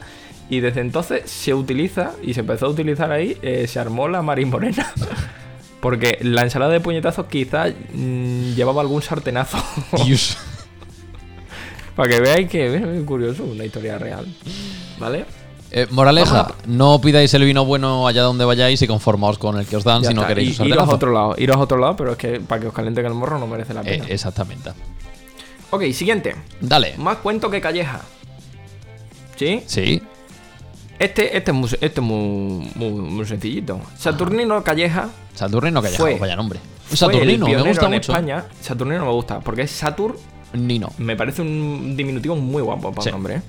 [0.51, 4.21] Y desde entonces se utiliza y se empezó a utilizar ahí, eh, se armó la
[4.21, 4.93] Marín Morena.
[5.81, 9.59] Porque la ensalada de puñetazos quizás mm, llevaba algún sartenazo.
[10.05, 10.37] Dios.
[11.95, 14.27] Para que veáis que es curioso, una historia real.
[14.99, 15.27] ¿Vale?
[15.77, 19.75] Eh, moraleja, no pidáis el vino bueno allá donde vayáis y conformaos con el que
[19.77, 21.97] os dan Ya si no queréis usar iros a otro lado, iros a otro lado,
[21.97, 24.05] pero es que para que os calienten el morro no merece la Eh, pena.
[24.09, 24.71] exactamente.
[25.71, 26.37] Ok, siguiente.
[26.61, 26.95] Dale.
[26.99, 28.03] Más cuento que calleja.
[29.37, 29.65] ¿Sí?
[29.67, 30.01] Sí.
[30.97, 33.81] Este, este es, muy, este es muy, muy, muy sencillito.
[33.99, 36.61] Saturnino Calleja Saturnino Calleja, Fue- vaya nombre.
[36.87, 38.13] fue Saturnino, el me gusta en mucho.
[38.13, 38.45] España.
[38.61, 40.17] Saturnino me gusta, porque es Satur,
[40.53, 40.93] Nino.
[40.99, 43.09] me parece un diminutivo muy guapo para Sí.
[43.09, 43.35] un nombre.
[43.39, 43.43] ¿eh?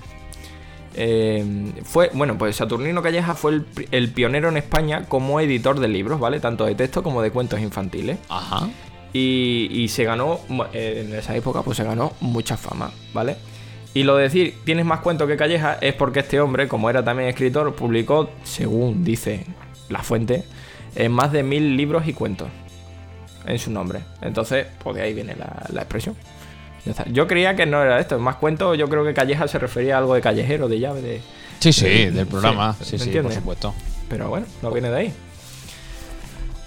[0.98, 6.20] Eh, fue, bueno, pues Saturnino Calleja fue el, pionero en España como editor de libros,
[6.22, 6.39] ¿vale?
[6.39, 8.18] Tanto de texto como de cuentos infantiles.
[8.30, 8.70] Ajá.
[9.12, 10.39] Y, y se ganó,
[10.74, 13.36] eh, en esa época, pues se ganó mucha fama, ¿vale?
[13.93, 17.04] Y lo de decir, tienes más cuentos que Calleja, es porque este hombre, como era
[17.04, 19.46] también escritor, publicó, según dice
[19.89, 20.43] la fuente,
[20.96, 22.48] en más de mil libros y cuentos
[23.46, 24.00] en su nombre.
[24.22, 26.16] Entonces, pues de ahí viene la, la expresión.
[26.86, 27.05] Ya está.
[27.09, 29.97] Yo creía que no era esto, más cuentos, yo creo que Calleja se refería a
[29.99, 31.21] algo de callejero, de llave, de...
[31.59, 32.75] Sí, sí, Eh, del programa.
[32.79, 33.73] sí, Sí, ¿me sí, por supuesto.
[34.07, 35.13] Pero bueno, no viene de ahí.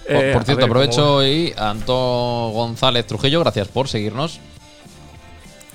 [0.07, 4.39] Por, Eh, cierto, ver, aprovecho ¿cómo- hoy a Antón González Trujillo, gracias por seguirnos.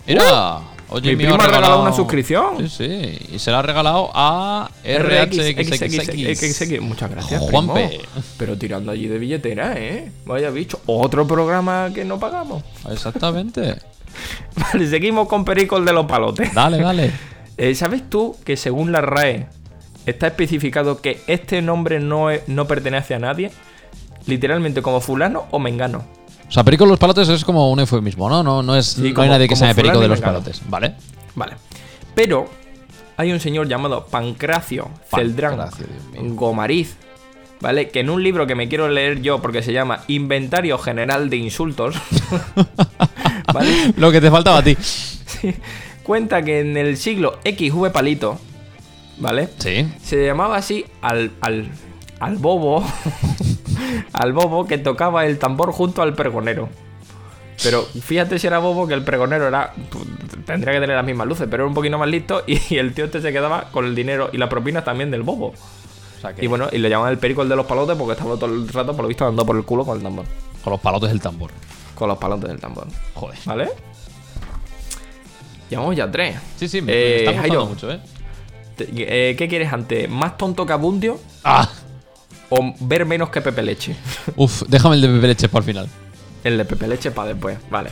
[0.07, 0.59] Mira,
[0.91, 2.69] oye, mi primo ha regalado una suscripción.
[2.69, 6.81] Sí, sí, y se la ha regalado a RHXXX.
[6.81, 7.89] Muchas gracias, Juanpe.
[7.89, 8.03] primo.
[8.37, 10.11] Pero tirando allí de billetera, ¿eh?
[10.27, 10.81] Vaya bicho.
[10.87, 12.63] Otro programa que no pagamos.
[12.91, 13.77] Exactamente.
[14.57, 16.53] Vale, seguimos con Perico el de los palotes.
[16.55, 17.13] Dale, dale.
[17.57, 19.47] Eh, ¿Sabes tú que según la RAE
[20.07, 23.53] está especificado que este nombre no, es- no pertenece a nadie?
[24.27, 26.05] Literalmente como fulano o mengano.
[26.49, 28.43] O sea, Perico de los Palotes es como un eufemismo, ¿no?
[28.43, 30.39] No, no, es, Sí, no hay nadie que se llame Perico de los mengano.
[30.41, 30.95] Palotes, ¿vale?
[31.37, 31.53] Vale.
[32.17, 32.47] Pero
[33.17, 36.35] hay un señor llamado Pancracio Celdrán Pancracio, mío.
[36.35, 36.97] Gomariz,
[37.65, 37.89] ¿vale?
[37.89, 41.39] Que en un libro que me quiero leer yo porque se llama Inventario General de
[41.39, 41.97] Insultos,
[43.55, 43.71] ¿vale?
[43.97, 44.77] Lo que te faltaba a ti.
[44.77, 45.55] Sí.
[46.03, 48.39] Cuenta que en el siglo XV palito,
[49.17, 49.49] ¿vale?
[49.57, 49.91] Sí.
[50.03, 51.69] Se llamaba así al, al,
[52.21, 52.85] al bobo,
[54.13, 56.69] al bobo que tocaba el tambor junto al pregonero.
[57.63, 59.73] Pero fíjate si era bobo que el pregonero era.
[60.45, 63.07] Tendría que tener las mismas luces, pero era un poquito más listo y el tío
[63.07, 65.55] este se quedaba con el dinero y la propina también del bobo.
[66.25, 68.13] O sea, que Y bueno, y le llamaban el perico el de los palotes porque
[68.13, 70.25] estaba todo el rato, por lo visto, dando por el culo con el tambor.
[70.63, 71.51] con los palotes del tambor.
[71.95, 72.87] Con los palotes del tambor.
[73.15, 73.39] Joder.
[73.45, 73.69] ¿Vale?
[75.71, 76.37] Llevamos ya tres.
[76.57, 77.67] Sí, sí, me, Eh, está gustando Jairo.
[77.67, 78.01] mucho, ¿eh?
[78.77, 78.89] Te-
[79.31, 80.09] eh, ¿Qué quieres antes?
[80.09, 81.69] ¿Más tonto que Abundio Ah,
[82.51, 83.97] o ver menos que Pepe Leche?
[84.37, 85.89] uf, déjame el de Pepe Leche para el final.
[86.43, 87.91] El de Pepe Leche para después, vale.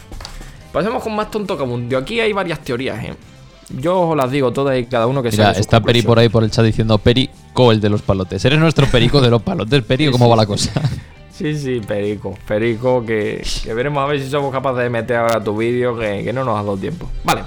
[0.72, 1.98] Pasemos con más tonto que Abundio.
[1.98, 3.14] Aquí hay varias teorías, ¿eh?
[3.78, 6.44] Yo os las digo todas y cada uno que Mira, está Peri por ahí por
[6.44, 8.44] el chat diciendo Perico, el de los palotes.
[8.44, 10.70] Eres nuestro Perico de los palotes, Peri, ¿o ¿cómo va la cosa?
[11.32, 12.36] Sí, sí, Perico.
[12.46, 16.22] Perico, que, que veremos a ver si somos capaces de meter ahora tu vídeo, que,
[16.22, 17.08] que no nos ha dado tiempo.
[17.24, 17.42] Vale.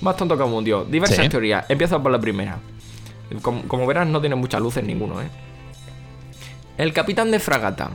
[0.00, 0.84] Más tonto que Abundio.
[0.84, 1.28] Diversas Sí.
[1.28, 1.66] teorías.
[1.68, 2.58] Empiezo por la primera.
[3.42, 5.26] Como, como verás, no tiene muchas luces ninguno, ¿eh?
[6.78, 7.90] El capitán de fragata,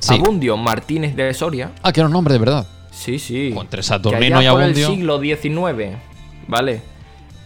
[0.00, 0.14] Sí.
[0.14, 1.70] Abundio Martínez de Soria.
[1.82, 2.66] Ah, que era un nombre de verdad.
[2.90, 3.52] Sí, sí.
[3.54, 4.88] Con entre que Saturnino allá y por Abundio.
[4.88, 5.96] el siglo XIX,
[6.48, 6.82] ¿vale?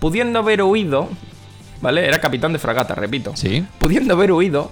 [0.01, 1.09] Pudiendo haber huido,
[1.81, 2.07] ¿vale?
[2.07, 3.33] Era capitán de fragata, repito.
[3.37, 3.65] Sí.
[3.79, 4.71] Pudiendo haber huido,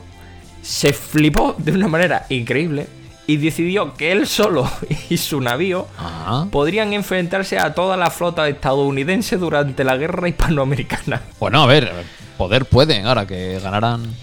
[0.63, 2.87] se flipó de una manera increíble
[3.27, 4.71] y decidió que él solo
[5.11, 6.47] y su navío Ah.
[6.51, 11.23] podrían enfrentarse a toda la flota estadounidense durante la guerra hispanoamericana.
[11.41, 11.91] Bueno, a ver,
[12.39, 14.15] poder pueden, ahora que ganaran.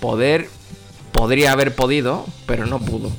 [0.00, 0.48] Poder
[1.12, 3.10] podría haber podido, pero no pudo.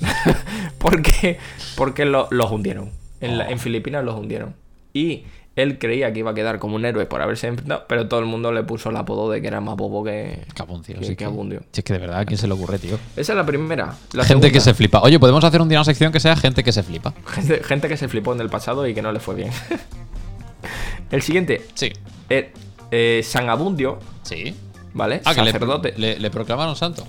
[0.78, 1.38] porque
[1.76, 2.90] porque lo- los hundieron.
[3.20, 4.54] En, la- en Filipinas los hundieron.
[4.92, 5.24] Y
[5.62, 8.26] él creía que iba a quedar como un héroe por haberse enfrentado, pero todo el
[8.26, 10.98] mundo le puso el apodo de que era más bobo que, Cabuncio.
[10.98, 11.26] que, sí que.
[11.72, 12.98] Si es que de verdad, ¿a quién se le ocurre, tío?
[13.16, 13.94] Esa es la primera.
[14.12, 15.00] La gente que se flipa.
[15.02, 17.12] Oye, podemos hacer un día una sección que sea gente que se flipa.
[17.26, 19.50] gente, gente que se flipó en el pasado y que no le fue bien.
[21.10, 21.92] el siguiente, Sí.
[22.30, 22.52] eh,
[22.90, 24.54] eh, San Abundio, Sí.
[24.94, 25.20] ¿vale?
[25.24, 25.94] Ah, que le, Sacerdote.
[25.96, 27.06] le, le proclamaron santo.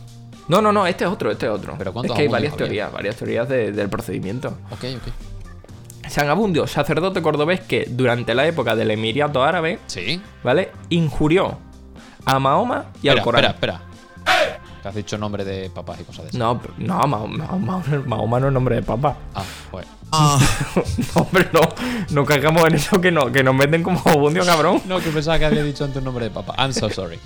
[0.48, 1.76] No, no, no, este es otro, este es otro.
[1.78, 4.50] ¿Pero es que hay varias teorías, varias teorías de- del procedimiento.
[4.72, 5.14] Ok, ok.
[6.10, 10.22] San Abundio, sacerdote cordobés que durante la época del Emirato Árabe, Sí.
[10.44, 10.72] ¿vale?
[10.90, 11.58] Injurió
[12.26, 13.46] a Mahoma y al Corán.
[13.46, 14.50] espera, espera.
[14.82, 16.38] Que has dicho nombre de papás y cosas de eso.
[16.38, 19.16] No, no, Mahoma, Mahoma, Mahoma no es nombre de papá.
[19.36, 19.88] Ah, bueno.
[20.12, 21.60] No, hombre, no,
[22.12, 24.82] no caigamos en eso que, no, que nos meten como Abundio, cabrón.
[24.86, 26.56] No, que pensaba que había dicho antes un nombre de papá.
[26.58, 27.20] I'm so sorry.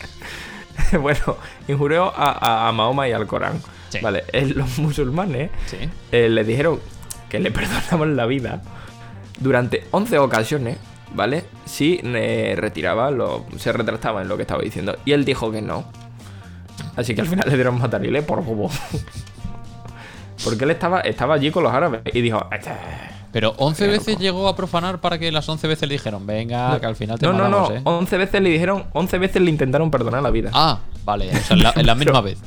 [1.02, 3.62] bueno, injurió a, a- a Mahoma y al Corán.
[3.90, 4.00] Sí.
[4.02, 5.78] Vale, eh, los musulmanes Sí.
[6.12, 6.80] eh, le dijeron
[7.34, 8.62] que le perdonaban la vida
[9.40, 10.78] durante 11 ocasiones,
[11.16, 11.46] ¿vale?
[11.66, 14.96] Si eh, retiraba, lo, se retractaba en lo que estaba diciendo.
[15.04, 15.84] Y él dijo que no.
[16.96, 18.70] Así que al final le dieron matarile por bobo.
[20.44, 22.46] Porque él estaba, estaba allí con los árabes y dijo...
[22.52, 22.72] "Este,
[23.32, 24.22] Pero 11 Qué veces loco.
[24.22, 27.26] llegó a profanar para que las 11 veces le dijeron, venga, que al final te
[27.26, 27.76] No, no, matamos, no.
[27.78, 27.82] ¿eh?
[27.84, 30.52] 11 veces le dijeron, 11 veces le intentaron perdonar la vida.
[30.54, 32.38] Ah, vale, o sea, en la, en la misma vez.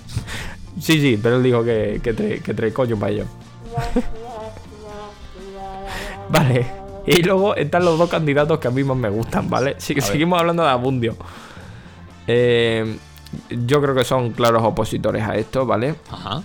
[0.81, 3.25] Sí, sí, pero él dijo que, que, tre- que tres coño para ello.
[6.29, 6.67] Vale.
[7.07, 9.77] Y luego están los dos candidatos que a mí más me gustan, ¿vale?
[9.79, 10.03] Sí, ver.
[10.03, 11.17] seguimos hablando de Abundio.
[12.27, 12.99] Eh,
[13.51, 15.95] yo creo que son claros opositores a esto, ¿vale?
[16.11, 16.43] Ajá.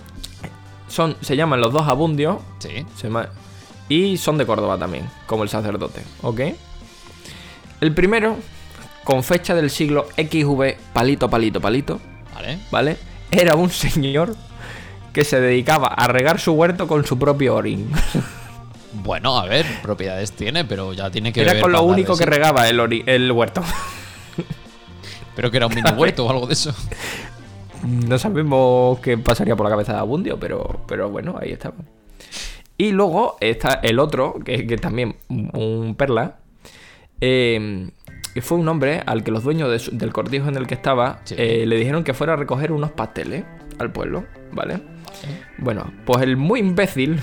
[0.88, 2.36] Son, se llaman los dos Abundios.
[2.58, 2.86] Sí.
[2.96, 3.28] se llama-
[3.88, 6.40] y son de Córdoba también, como el sacerdote, ¿ok?
[7.80, 8.36] El primero,
[9.04, 12.00] con fecha del siglo XV, palito, palito, palito,
[12.34, 12.58] Vale.
[12.70, 12.96] ¿vale?
[13.30, 14.36] Era un señor
[15.12, 17.90] que se dedicaba a regar su huerto con su propio orín.
[18.94, 22.26] Bueno, a ver, propiedades tiene, pero ya tiene que Era beber con lo único que
[22.26, 23.62] regaba el, ori- el huerto.
[25.34, 26.74] Pero que era un mini huerto o algo de eso.
[27.84, 31.74] No sabemos qué pasaría por la cabeza de Abundio, pero, pero bueno, ahí estaba.
[32.78, 36.36] Y luego está el otro, que, que también un perla,
[37.20, 37.90] eh,
[38.40, 41.22] fue un hombre al que los dueños de su- del cortijo en el que estaba
[41.24, 41.34] Sí.
[41.36, 43.44] eh, le dijeron que fuera a recoger unos pasteles
[43.80, 44.78] al pueblo, ¿vale?
[45.58, 47.18] Bueno, pues el muy imbécil,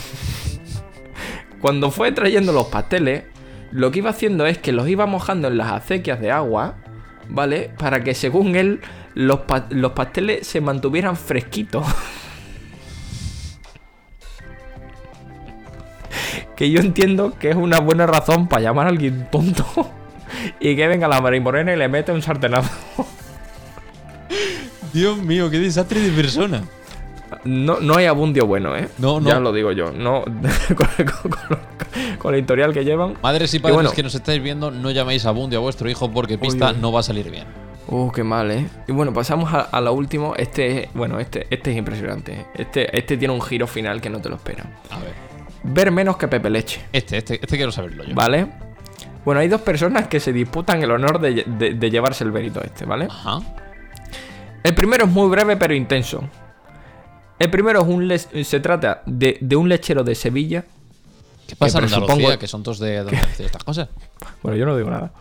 [1.62, 3.24] cuando fue trayendo los pasteles,
[3.72, 6.76] lo que iba haciendo es que los iba mojando en las acequias de agua,
[7.28, 7.72] ¿vale?
[7.78, 8.82] Para que según él
[9.14, 11.86] los, pa- los pasteles se mantuvieran fresquitos.
[16.56, 19.66] que yo entiendo que es una buena razón para llamar a alguien tonto
[20.60, 22.70] y que venga la María Morena y le mete un sartenazo.
[24.94, 26.64] Dios mío, qué desastre de persona.
[27.46, 28.90] No, no hay abundio bueno, ¿eh?
[28.98, 29.30] No, no.
[29.30, 29.92] Ya lo digo yo.
[29.92, 30.24] No,
[30.76, 31.60] con, con- con-
[32.18, 33.16] con el historial que llevan.
[33.24, 33.92] Madres y padres bueno.
[33.92, 37.00] que nos estáis viendo, no llaméis a Bundy a vuestro hijo porque pista no va
[37.00, 37.46] a salir bien.
[37.88, 38.68] Uh, qué mal, ¿eh?
[38.88, 40.36] Y bueno, pasamos a, a lo último.
[40.36, 42.46] Este, bueno, este, este es impresionante.
[42.54, 44.68] Este, este tiene un giro final que no te lo esperas.
[44.92, 45.14] A ver.
[45.64, 48.14] Ver menos que Pepe Leche, Este, este, este quiero saberlo yo.
[48.14, 48.48] ¿vale?
[49.26, 52.62] Bueno, hay dos personas que se disputan el honor de, de- de llevarse el mérito
[52.64, 53.08] este, ¿vale?
[53.10, 53.40] Ajá.
[54.64, 56.24] El primero es muy breve pero intenso.
[57.40, 60.66] El primero es un se trata de, de un lechero de Sevilla.
[61.48, 62.38] ¿Qué pasa en Andalucía?
[62.38, 62.98] Que son todos de
[63.40, 63.90] estas cosas.
[64.44, 65.12] Bueno, yo no digo nada.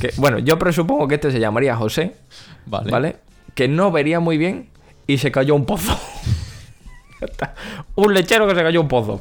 [0.00, 2.16] Que, bueno, yo presupongo que este se llamaría José,
[2.66, 2.90] Vale.
[2.90, 3.16] ¿vale?
[3.54, 4.68] Que no vería muy bien
[5.06, 5.98] y se cayó un pozo.
[7.96, 9.20] Un lechero que se cayó un pozo.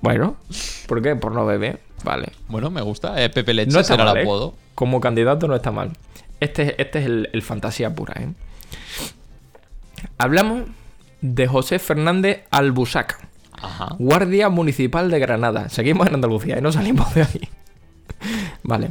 [0.00, 0.36] Bueno,
[0.86, 1.16] ¿por qué?
[1.16, 1.80] Por no beber.
[2.04, 2.28] Vale.
[2.46, 3.20] Bueno, me gusta.
[3.20, 4.26] Eh, Pepe Leche No será mal, el ¿eh?
[4.26, 4.54] apodo.
[4.76, 5.90] Como candidato no está mal.
[6.38, 8.28] Este, este es el, el fantasía pura, ¿eh?
[10.18, 10.68] Hablamos
[11.20, 13.18] de José Fernández Albusac,
[13.60, 13.94] Ajá.
[13.98, 15.68] guardia municipal de Granada.
[15.68, 17.48] Seguimos en Andalucía y no salimos de ahí.
[18.62, 18.90] vale.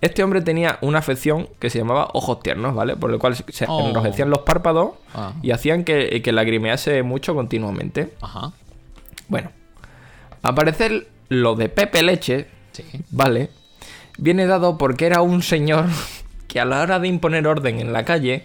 [0.00, 2.96] Este hombre tenía una afección que se llamaba ojos tiernos, ¿vale?
[2.96, 3.88] Por lo cual se Oh.
[3.88, 5.32] enrojecían los párpados Ah.
[5.42, 8.14] y hacían que, que lagrimease mucho continuamente.
[8.22, 8.52] Ajá.
[9.28, 9.50] Bueno,
[10.42, 12.84] a parecer lo de Pepe Leche, Sí.
[13.10, 13.50] ¿vale?
[14.16, 15.86] viene dado porque era un señor
[16.48, 18.44] que a la hora de imponer orden en la calle,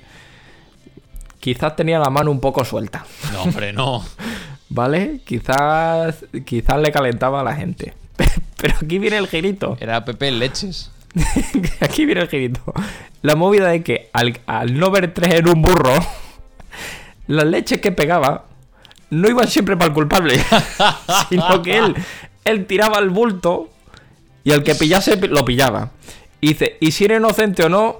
[1.46, 3.06] quizás tenía la mano un poco suelta.
[3.32, 4.04] No, hombre, no.
[4.70, 5.20] ¿Vale?
[5.24, 7.93] Quizás, quizás le calentaba a la gente.
[8.58, 9.78] Pero aquí viene el girito.
[9.80, 10.91] Era Pepe Leches.
[11.82, 12.74] Aquí viene el girito.
[13.22, 15.93] La movida de que al, al no ver tres en un burro,
[17.28, 18.46] las leches que pegaba
[19.12, 20.43] no iban siempre para el culpable,
[21.30, 21.96] sino que él,
[22.43, 23.70] él tiraba el bulto
[24.43, 25.91] y el que pillase lo pillaba.
[26.41, 28.00] Y dice, y si era inocente o no,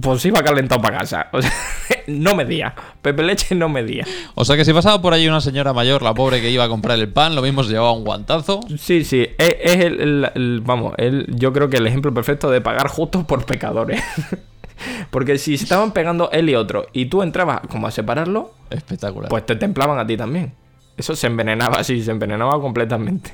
[0.00, 1.28] pues iba calentado para casa.
[1.32, 1.52] O sea,
[2.06, 2.74] no medía.
[3.02, 4.04] Pepe Leche no medía.
[4.34, 6.68] O sea que si pasaba por allí una señora mayor, la pobre que iba a
[6.68, 8.60] comprar el pan, lo mismo se llevaba un guantazo.
[8.78, 12.50] Sí, sí, es, es el, el- el- vamos, el- yo creo que el ejemplo perfecto
[12.50, 14.02] de pagar justos por pecadores.
[15.10, 19.28] Porque si estaban pegando él y otro y tú entrabas como a separarlo, Espectacular.
[19.28, 20.52] pues te templaban a ti también.
[20.96, 23.32] Eso se envenenaba así, se envenenaba completamente.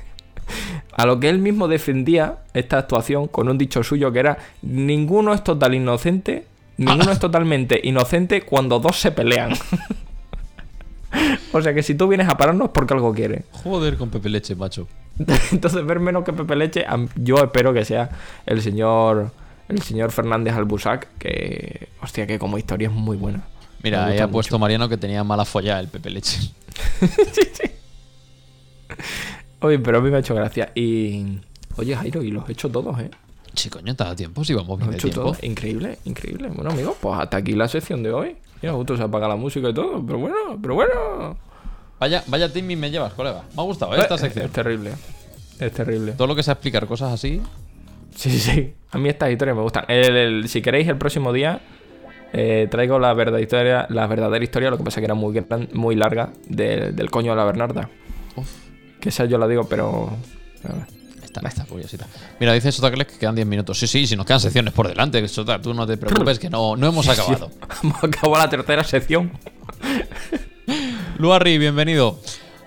[0.93, 5.35] A lo que él mismo defendía esta actuación con un dicho suyo que era ninguno
[5.35, 9.53] es total inocente, ninguno es totalmente inocente cuando dos se pelean.
[11.53, 13.45] o sea que si tú vienes a pararnos es porque algo quieres.
[13.51, 14.87] Joder con Pepe Leche, macho.
[15.53, 16.85] Entonces, ver menos que Pepe Leche,
[17.17, 18.11] yo espero que sea
[18.47, 19.33] el señor
[19.69, 23.45] el señor Fernández Albusac, que, hostia, que como historia es muy buena.
[23.83, 26.39] Mira, ahí ha puesto Mariano que tenía mala folla el Pepe Leche.
[29.67, 30.71] Oye, pero a mí me ha hecho gracia.
[30.75, 31.39] Y.
[31.77, 33.11] Oye, Jairo, y los he hecho todos, ¿eh?
[33.55, 35.23] Sí, coño, te da tiempo, si vamos bien Los he hecho tiempo.
[35.33, 35.43] todos.
[35.45, 36.49] Increíble, increíble.
[36.49, 38.37] Bueno, amigos, pues hasta aquí la sección de hoy.
[38.63, 40.05] Mira, justo se apaga la música y todo.
[40.05, 41.37] Pero bueno, pero bueno.
[42.01, 43.43] Vaya, vaya Timmy me llevas, colega.
[43.55, 44.01] Me ha gustado ¿eh?
[44.01, 44.47] esta Eh, sección.
[44.47, 44.91] Es terrible.
[45.61, 46.13] Es terrible.
[46.13, 47.41] Todo lo que sea explicar cosas así.
[48.15, 48.75] Sí, sí, sí.
[48.91, 49.85] A mí estas historias me gustan.
[49.89, 51.61] El- el- si queréis, el próximo día
[52.33, 55.69] eh, traigo la verdadera historia, la verdadera historia, lo que pasa que era muy, gran-
[55.73, 57.89] muy larga, de- del coño de la Bernarda.
[58.37, 58.49] Uf,
[59.05, 60.09] Que esa yo la digo, pero.
[60.67, 60.87] a ver.
[61.23, 62.07] está, está curiosita.
[62.41, 63.79] Mira, dice Sotacles que quedan 10 minutos.
[63.79, 66.75] Sí, sí, si nos quedan secciones por delante, Sota, tú no te preocupes que no,
[66.75, 67.51] no hemos acabado.
[67.83, 69.31] Hemos acabado la tercera sección.
[71.19, 72.19] Luarri, bienvenido.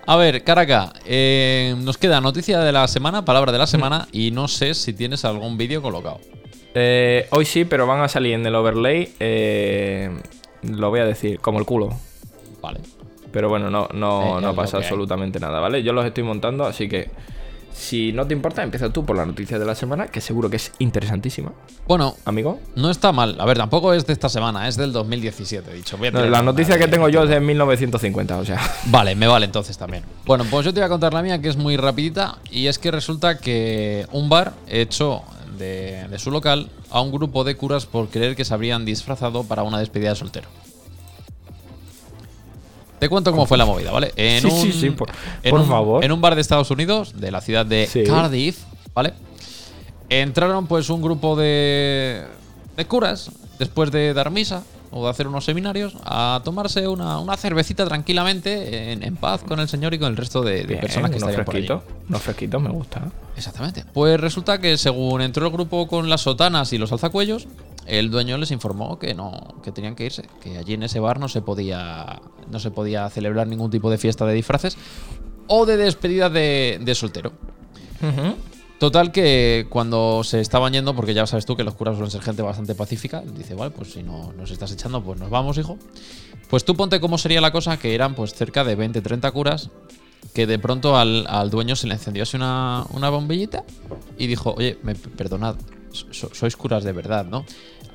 [0.06, 4.30] A ver, Caraca, eh, nos queda noticia de la semana, palabra de la semana, y
[4.30, 6.20] no sé si tienes algún vídeo colocado.
[6.72, 9.12] Eh, hoy sí, pero van a salir en el overlay.
[9.18, 10.16] eh,
[10.62, 11.98] lo voy a decir, como el culo.
[12.62, 12.78] Vale.
[13.32, 15.82] Pero bueno, no, no, no pasa absolutamente nada, ¿vale?
[15.82, 17.10] Yo los estoy montando, así que
[17.72, 20.56] si no te importa, empieza tú por la noticia de la semana, que seguro que
[20.56, 21.52] es interesantísima,
[21.86, 22.58] Bueno, amigo.
[22.74, 23.36] no está mal.
[23.38, 25.96] A ver, tampoco es de esta semana, es del 2017, dicho.
[26.12, 28.58] No, la noticia que tengo yo es de 1950, o sea.
[28.86, 30.02] Vale, me vale entonces también.
[30.26, 32.78] Bueno, pues yo te voy a contar la mía, que es muy rapidita, y es
[32.80, 35.22] que resulta que un bar echó
[35.56, 39.44] de, de su local a un grupo de curas por creer que se habrían disfrazado
[39.44, 40.48] para una despedida de soltero.
[42.98, 44.12] Te cuento cómo fue la movida, ¿vale?
[44.16, 45.10] En Sí, sí, sí, por-
[45.42, 46.04] en por un- favor.
[46.04, 48.02] En un bar de Estados Unidos, de la ciudad de Sí.
[48.04, 48.58] Cardiff,
[48.94, 49.14] ¿vale?
[50.08, 52.24] Entraron pues un grupo de,
[52.76, 57.36] de curas, después de dar misa o de hacer unos seminarios, a tomarse una, una
[57.36, 60.80] cervecita tranquilamente, en, en paz con el señor y con el resto de, de Bien,
[60.80, 61.68] personas que unos estarían por allí.
[62.08, 63.02] unos fresquitos me gusta.
[63.36, 63.84] Exactamente.
[63.92, 67.46] Pues resulta que según entró el grupo con las sotanas y los alzacuellos,
[67.88, 71.18] el dueño les informó que no, que tenían que irse, que allí en ese bar
[71.18, 72.20] no se podía,
[72.50, 74.76] no se podía celebrar ningún tipo de fiesta de disfraces
[75.46, 77.32] o de despedida de, de soltero.
[78.78, 82.22] Total que cuando se estaban yendo, porque ya sabes tú que los curas suelen ser
[82.22, 85.76] gente bastante pacífica, dice, vale, pues si no nos estás echando, pues nos vamos, hijo.
[86.48, 89.70] Pues tú ponte cómo sería la cosa, que eran pues cerca de 20, 30 curas,
[90.32, 93.64] que de pronto al, al dueño se le encendió así una, una bombillita
[94.16, 95.56] y dijo, oye, me, perdonad,
[95.90, 97.44] so- sois curas de verdad, ¿no?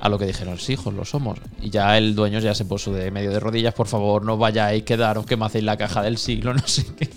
[0.00, 1.38] A lo que dijeron, sí, hijos, lo somos.
[1.62, 4.82] Y ya el dueño ya se puso de medio de rodillas, por favor, no vayáis,
[4.82, 7.08] quedaros, que me hacéis la caja del siglo, no sé qué.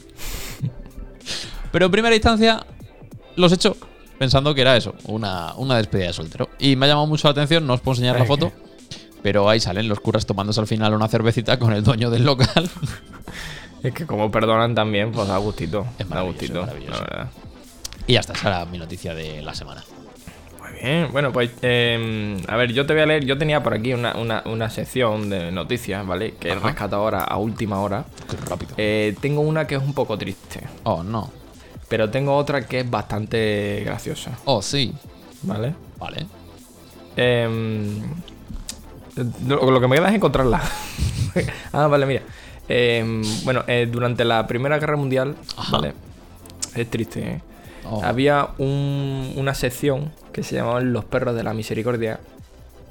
[1.72, 2.66] Pero en primera instancia
[3.36, 3.76] los echó
[4.18, 6.50] pensando que era eso, una, una despedida de soltero.
[6.60, 8.52] Y me ha llamado mucho la atención, no os puedo enseñar la Ay, foto,
[9.22, 12.70] pero ahí salen los curas tomándose al final una cervecita con el dueño del local.
[13.84, 15.86] Es que como perdonan también, pues da gustito.
[16.00, 16.94] Es gustito, es maravilloso.
[16.94, 17.30] la verdad.
[18.08, 19.84] y ya está, esa era mi noticia de la semana.
[20.72, 23.74] Muy bien, bueno, pues eh, a ver, yo te voy a leer, yo tenía por
[23.74, 26.36] aquí una, una, una sección de noticias, ¿vale?
[26.40, 26.68] Que he Ajá.
[26.68, 28.06] rescatado ahora a última hora.
[28.30, 28.74] Qué rápido.
[28.78, 31.32] Eh, tengo una que es un poco triste, Oh, no.
[31.88, 34.94] pero tengo otra que es bastante graciosa, Oh, sí.
[35.44, 35.74] ¿vale?
[36.00, 36.26] Vale.
[37.16, 38.02] Em,
[39.48, 40.62] lo, lo que me queda es encontrarla.
[41.74, 42.22] ah, vale, mira.
[42.70, 45.72] Em, bueno, eh, durante la Primera Guerra Mundial, Ajá.
[45.78, 45.94] ¿vale?
[46.76, 47.42] Es triste, ¿eh?
[47.90, 48.04] Oh.
[48.04, 52.20] Había un- una sección que se llamaban Los Perros de la Misericordia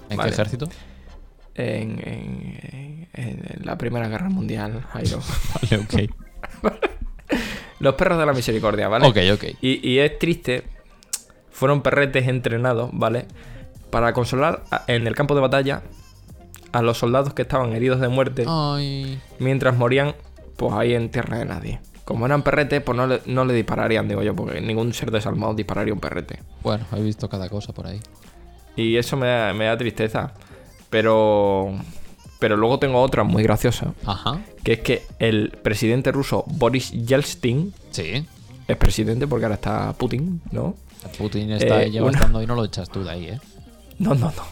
[0.09, 0.30] ¿En Vale.
[0.30, 0.68] qué ejército?
[1.55, 5.20] en, en- en la Primera Guerra Mundial, Jairo.
[5.70, 6.72] Vale, ok.
[7.80, 9.07] Los Perros de la Misericordia, ¿vale?
[9.07, 9.44] Ok, ok.
[9.61, 10.62] Y, y es triste.
[11.51, 13.26] fueron perretes entrenados, ¿vale?
[13.90, 15.82] Para consolar a- en el campo de batalla
[16.72, 19.18] a los soldados que estaban heridos de muerte Ay.
[19.38, 20.14] mientras morían,
[20.57, 21.80] pues ahí en tierra de nadie.
[22.07, 25.52] Como eran perretes, pues no le, no le dispararían, digo yo, porque ningún ser desalmado
[25.54, 26.38] dispararía un perrete.
[26.62, 28.00] Bueno, he visto cada cosa por ahí.
[28.76, 30.32] Y eso me da, me da tristeza.
[30.90, 31.72] Pero.
[32.38, 33.92] Pero luego tengo otra muy graciosa.
[34.04, 34.40] Ajá.
[34.62, 38.26] Que es que el presidente ruso Boris Yeltsin Sí.
[38.68, 40.74] es presidente porque ahora está Putin, ¿no?
[41.18, 43.40] Putin está Eh, una- estando y no lo echas tú de ahí, ¿eh?
[43.98, 44.42] No, no, no.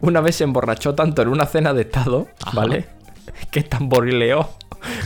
[0.00, 2.56] Una vez se emborrachó tanto en una cena de estado, Ajá.
[2.56, 2.86] ¿vale?
[3.50, 4.48] Que tamborileó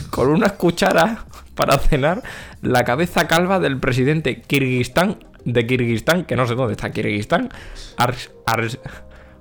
[0.09, 1.19] con unas cucharas
[1.59, 2.23] para cenar
[2.61, 7.49] la cabeza calva del presidente Kirguistán, de Kirguistán, que no sé dónde está Kirguistán,
[7.97, 8.79] Ars, Ars-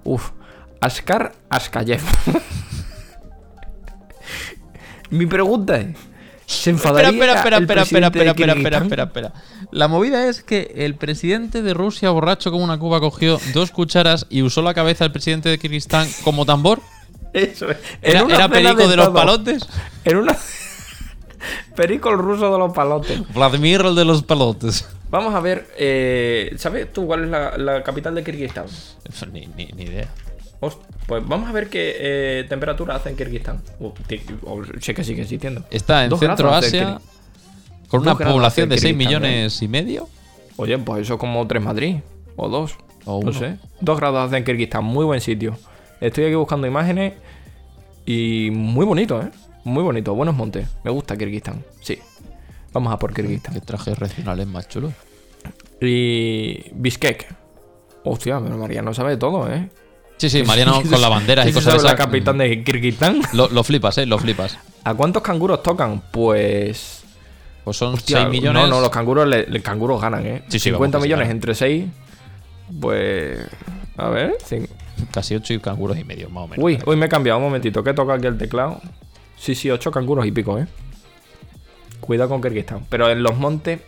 [0.02, 0.30] uf,
[0.80, 2.00] Askar Askayev.
[5.10, 5.96] Mi pregunta es,
[6.46, 9.32] ¿se enfadaría Espera, espera, el espera, espera, espera, espera, espera, espera, espera.
[9.70, 14.26] La movida es que el presidente de Rusia, borracho como una cuba, cogió dos cucharas
[14.28, 16.80] y usó la cabeza del presidente de Kirguistán como tambor.
[17.32, 17.76] Eso es.
[18.02, 19.68] ¿Era, era perico de los palotes?
[20.04, 20.36] En una.
[21.76, 23.20] Perico el ruso de los palotes.
[23.34, 24.88] Vladimir el de los palotes.
[25.10, 25.66] Vamos a ver.
[25.78, 28.66] eh, ¿Sabes tú cuál es la, la capital de Kirguistán?
[29.32, 30.08] Ni, ni, ni idea.
[30.60, 33.62] Host- Pues vamos a ver qué eh, temperatura hace en Kirguistán.
[33.78, 33.90] Uh,
[34.44, 35.64] oh, sé que sigue existiendo.
[35.70, 37.00] Está en Dos Centro Asia
[37.88, 40.08] con una población de 6 Kirguistán, millones y medio.
[40.56, 41.96] Oye, pues eso es como tres Madrid.
[42.36, 42.76] O dos.
[43.04, 43.32] O no uno.
[43.32, 43.56] sé.
[43.80, 44.84] Dos grados hace en Kirguistán.
[44.84, 45.56] Muy buen sitio.
[46.00, 47.14] Estoy aquí buscando imágenes.
[48.04, 49.30] Y muy bonito, ¿eh?
[49.68, 50.14] Muy bonito.
[50.14, 50.66] Buenos montes.
[50.84, 51.64] Me gusta Kirguistán.
[51.80, 51.98] Sí.
[52.72, 53.54] Vamos a por Kirguistán.
[53.54, 54.92] Qué trajes regionales más chulos.
[55.80, 56.70] Y.
[56.72, 57.34] Bishkek.
[58.04, 59.68] Hostia, pero María no sabe todo, ¿eh?
[60.16, 61.90] Sí, sí, Mariano con la bandera y ¿Quién cosas de esas.
[61.92, 63.20] la capitán de Kirguistán?
[63.32, 64.58] Lo, lo flipas, eh, lo flipas.
[64.84, 66.02] ¿A cuántos canguros tocan?
[66.10, 67.04] Pues.
[67.64, 68.62] Pues son Hostia, 6 millones.
[68.62, 70.42] No, no, los canguros, le- le- canguros ganan, ¿eh?
[70.48, 71.36] Sí, sí, 50 vamos, que sí millones ganan.
[71.36, 71.84] entre 6.
[72.80, 73.38] Pues.
[73.96, 74.36] A ver.
[74.48, 74.68] cin-
[75.12, 76.64] Casi 8 y canguros y medio, más o menos.
[76.64, 77.84] Uy, uy, me he cambiado un momentito.
[77.84, 78.80] ¿Qué toca aquí el teclado?
[79.38, 80.66] Sí, sí, 8 canguros y pico, ¿eh?
[82.00, 82.84] Cuidado con Kirguistán.
[82.88, 83.80] Pero en los montes,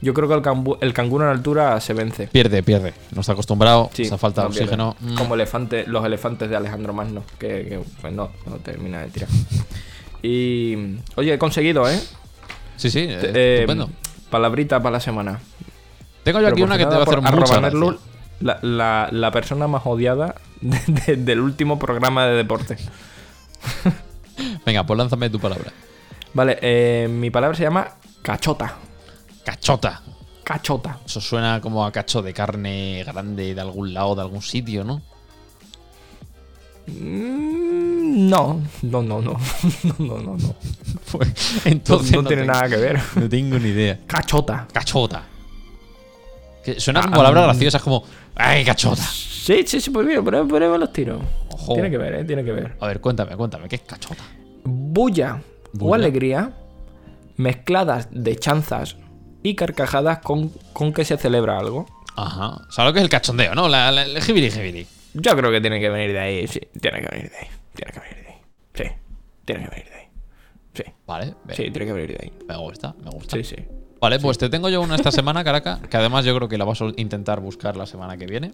[0.00, 2.26] yo creo que el, cambu- el canguro en altura se vence.
[2.28, 2.92] Pierde, pierde.
[3.14, 3.90] No está acostumbrado.
[3.92, 4.96] Sí, esa falta de no oxígeno.
[5.00, 9.08] mm, Como elefante, los elefantes de Alejandro Magno, que, que, pues no, no termina de
[9.10, 9.28] tirar.
[10.22, 10.96] Y.
[11.16, 11.98] Oye, he conseguido, ¿eh?
[12.76, 13.90] Sí, sí, eh, Eh, estupendo.
[14.30, 15.40] Palabrita para la semana.
[16.24, 17.78] Tengo yo aquí una que te va a hacer mucha gracia.
[18.40, 22.76] La, la, la persona más odiada de- de- del último programa de deporte.
[24.64, 25.72] Venga, pues lánzame tu palabra.
[26.34, 27.88] Vale, eh, mi palabra se llama
[28.22, 28.76] cachota.
[29.44, 30.02] Cachota.
[30.44, 30.98] Cachota.
[31.04, 35.02] Eso suena como a cacho de carne grande de algún lado, de algún sitio, ¿no?
[36.86, 39.36] Mm, no, no, no, no.
[39.84, 40.54] No, no, no, no.
[41.12, 41.28] Pues
[41.66, 43.00] entonces no tiene tengo- nada que ver.
[43.16, 43.98] No tengo ni idea.
[44.06, 44.66] Cachota.
[44.72, 45.22] Cachota.
[46.64, 47.44] Que suena Ah, como palabra mm.
[47.44, 48.04] graciosa, es como.
[48.36, 49.02] ¡Ay, cachota!
[49.02, 51.20] Sí, sí, sí, pues mira, por ahí, por ahí van los tiros.
[51.50, 51.74] Ojo.
[51.74, 52.76] Tiene que ver, eh, tiene que ver.
[52.80, 54.22] A ver, cuéntame, cuéntame, ¿qué es cachota?
[54.64, 55.42] Bulla,
[55.80, 56.52] o alegría
[57.36, 58.96] mezcladas de chanzas
[59.42, 61.86] y carcajadas con, con que se celebra algo.
[62.16, 62.58] Ajá.
[62.70, 63.68] ¿Sabes lo que es el cachondeo, no?
[63.68, 64.86] La, la- el jibiri jibiri.
[65.14, 67.92] Yo creo que tiene que venir de ahí, sí, tiene que venir de ahí, tiene
[67.92, 68.38] que venir de ahí.
[68.74, 68.84] Sí,
[69.44, 70.06] tiene que venir de ahí.
[70.74, 72.32] Sí, Vale, ve- sí, tiene que venir de ahí.
[72.48, 73.36] me gusta, me gusta.
[73.36, 73.56] Sí, sí.
[74.00, 76.64] Vale, pues te tengo yo una esta semana, Caraca, que además yo creo que la
[76.64, 78.52] vas a intentar buscar la semana que viene.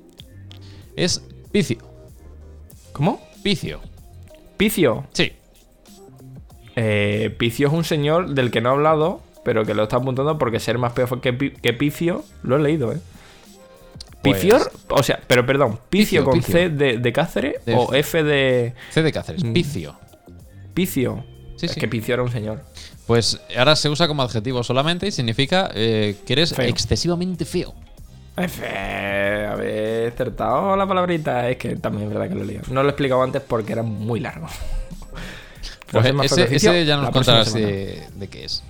[0.96, 1.78] Es Picio.
[2.92, 3.20] ¿Cómo?
[3.42, 3.80] Picio.
[4.56, 5.06] Picio.
[5.12, 5.32] Sí.
[6.80, 10.38] Eh, Picio es un señor del que no he hablado, pero que lo está apuntando
[10.38, 12.98] porque ser más peor que, Pi- que Picio, lo he leído, ¿eh?
[14.22, 16.52] Pues- Picior, o sea, pero perdón, Picio, Picio, con Picio.
[16.52, 19.52] C de, de Cáceres De- o F de C de Cáceres, Mm.
[19.52, 19.94] Picio.
[20.74, 21.24] Picio.
[21.56, 21.80] Sí, es sí.
[21.80, 22.62] que Picio era un señor.
[23.06, 26.66] Pues ahora se usa como adjetivo solamente y significa eh, que eres Feo.
[26.66, 27.74] excesivamente feo.
[28.36, 31.48] F, a ver, acertado la palabrita.
[31.50, 32.62] Es que también es verdad que lo he leído.
[32.70, 34.46] No lo he explicado antes porque era muy largo.
[35.90, 38.62] Pues ser más ese, ya nos contarás de, de qué es.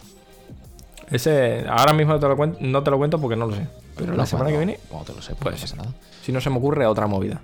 [1.10, 3.66] Ese, ahora mismo no te, lo cuento, no te lo cuento porque no lo sé.
[3.96, 5.92] Pero la No, semana que viene, cuando te lo sé, pues no pasa nada.
[6.22, 7.40] si no se me ocurre, otra movida.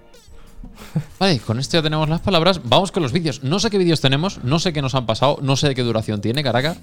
[1.19, 2.61] Vale, con esto ya tenemos las palabras.
[2.65, 3.43] Vamos con los vídeos.
[3.43, 5.83] No sé qué vídeos tenemos, no sé qué nos han pasado, no sé de qué
[5.83, 6.77] duración tiene, Caraca.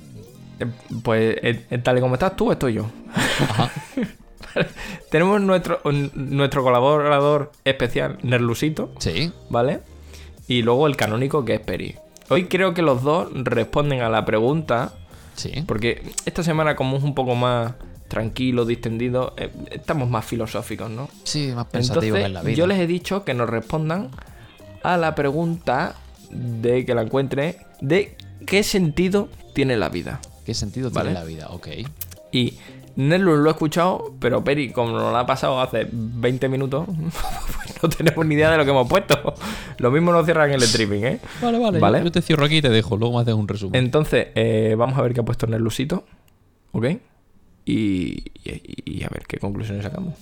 [0.60, 0.66] Eh,
[1.04, 2.88] Pues eh, eh, tal y como estás tú, estoy yo.
[3.16, 3.72] Ajá.
[5.10, 9.32] Tenemos nuestro, un- nuestro colaborador especial, Nerlusito, Sí.
[9.50, 9.80] ¿vale?
[10.48, 11.96] Y luego el canónico, que es Peri.
[12.32, 14.93] Hoy creo que los dos responden a la pregunta,
[15.36, 15.63] Sí.
[15.67, 17.73] porque esta semana como es un poco más
[18.07, 21.09] tranquilo, distendido, eh, estamos más filosóficos, ¿no?
[21.23, 22.55] Sí, más pensativos en la vida.
[22.57, 24.09] yo les he dicho que nos respondan
[24.84, 25.95] a la pregunta
[26.29, 28.15] de que la encuentre de
[28.45, 30.19] qué sentido tiene la vida.
[30.45, 31.09] ¿Qué sentido Vale.
[31.11, 31.47] tiene la vida?
[31.51, 31.67] Ok.
[32.32, 32.57] Y
[32.95, 36.88] Nerlus lo he escuchado, pero Peri, como lo ha pasado hace 20 minutos,
[37.82, 39.34] no tenemos ni idea de lo que hemos puesto.
[39.77, 41.19] Lo mismo nos cierran el streaming, ¿eh?
[41.41, 41.79] Vale, vale.
[41.79, 42.03] ¿Vale?
[42.03, 42.97] Yo te cierro aquí y te dejo.
[42.97, 43.84] Luego me haces un resumen.
[43.84, 46.05] Entonces, eh, vamos a ver qué ha puesto Nerlusito,
[46.71, 46.86] ¿ok?
[47.65, 50.15] Y, y- y a ver qué conclusiones sacamos.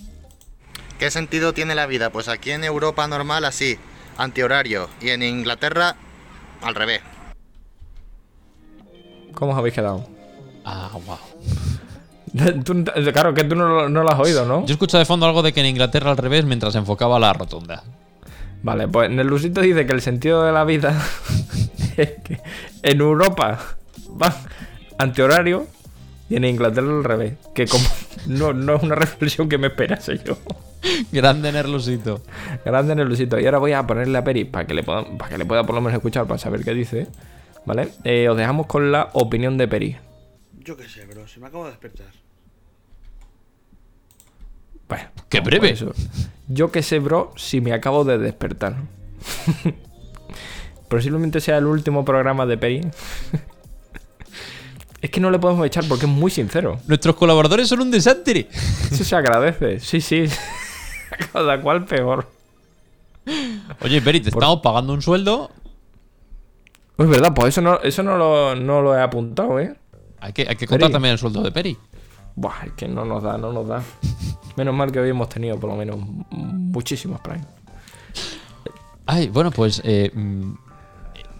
[0.98, 2.10] ¿Qué sentido tiene la vida?
[2.10, 3.78] Pues aquí en Europa normal así,
[4.18, 4.88] antihorario.
[5.00, 5.96] Y en Inglaterra
[6.62, 7.00] al revés.
[9.34, 10.06] ¿Cómo os habéis quedado?
[10.64, 11.16] Ah, wow.
[12.64, 14.64] Tú- claro, que tú no, lo- no lo has oído, ¿no?
[14.66, 17.82] Yo escucho de fondo algo de que en Inglaterra al revés mientras enfocaba la rotonda.
[18.62, 20.94] Vale, pues Nerlusito dice que el sentido de la vida
[21.96, 22.40] es que
[22.82, 23.58] en Europa
[24.10, 24.32] van
[24.98, 25.66] antihorario
[26.28, 27.34] y en Inglaterra al revés.
[27.54, 27.84] Que como
[28.26, 30.36] no, no es una reflexión que me esperase yo.
[31.10, 32.20] Grande Nerlusito.
[32.64, 33.38] Grande Nerlusito.
[33.40, 35.64] Y ahora voy a ponerle a Peri para que le pueda, para que le pueda
[35.64, 37.08] por lo menos escuchar para saber qué dice.
[37.66, 37.88] ¿Vale?
[38.04, 39.96] Eh, os dejamos con la opinión de Peri.
[40.60, 42.06] Yo qué sé, bro, se me acabo de despertar.
[44.90, 45.70] Bueno, ¡Qué breve!
[45.70, 45.92] eso.
[46.48, 48.74] Yo que sé, bro, si me acabo de despertar.
[50.88, 52.80] Posiblemente sea el último programa de Peri.
[55.00, 56.80] es que no le podemos echar porque es muy sincero.
[56.88, 58.48] Nuestros colaboradores son un desastre.
[58.90, 59.78] Eso se agradece.
[59.78, 60.24] Sí, sí.
[61.32, 62.28] Cada cual peor.
[63.82, 65.52] Oye, Peri, te estamos pagando un sueldo.
[66.98, 69.74] Es verdad, pues eso no, eso no, lo, no lo he apuntado, ¿eh?
[70.20, 70.92] Hay que, hay que contar Peri.
[70.92, 71.76] también el sueldo de Peri.
[72.34, 73.82] Buah, es que no nos da, no nos da.
[74.60, 75.96] Menos mal que hoy hemos tenido por lo menos
[76.32, 77.40] muchísimos Prime.
[79.06, 80.52] Ay, bueno, pues eh, mm,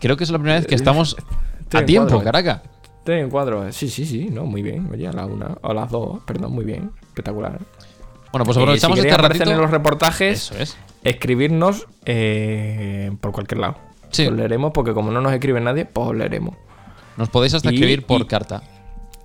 [0.00, 1.18] creo que es la primera vez que estamos
[1.60, 2.24] Estoy a tiempo, ¿eh?
[2.24, 2.62] caraca.
[3.00, 3.70] Estoy en cuadro.
[3.72, 4.88] Sí, sí, sí, no, muy bien.
[4.90, 6.92] Oye, a la una, o a las dos, perdón, muy bien.
[7.08, 7.58] Espectacular.
[8.32, 9.50] Bueno, pues Eh, aprovechamos si este ratito.
[9.50, 10.78] en los reportajes, Eso es.
[11.04, 13.76] escribirnos eh, por cualquier lado.
[14.08, 14.28] Sí.
[14.28, 16.54] Os leeremos porque como no nos escribe nadie, pues os leeremos.
[17.18, 18.62] Nos podéis hasta Y- escribir por y- carta.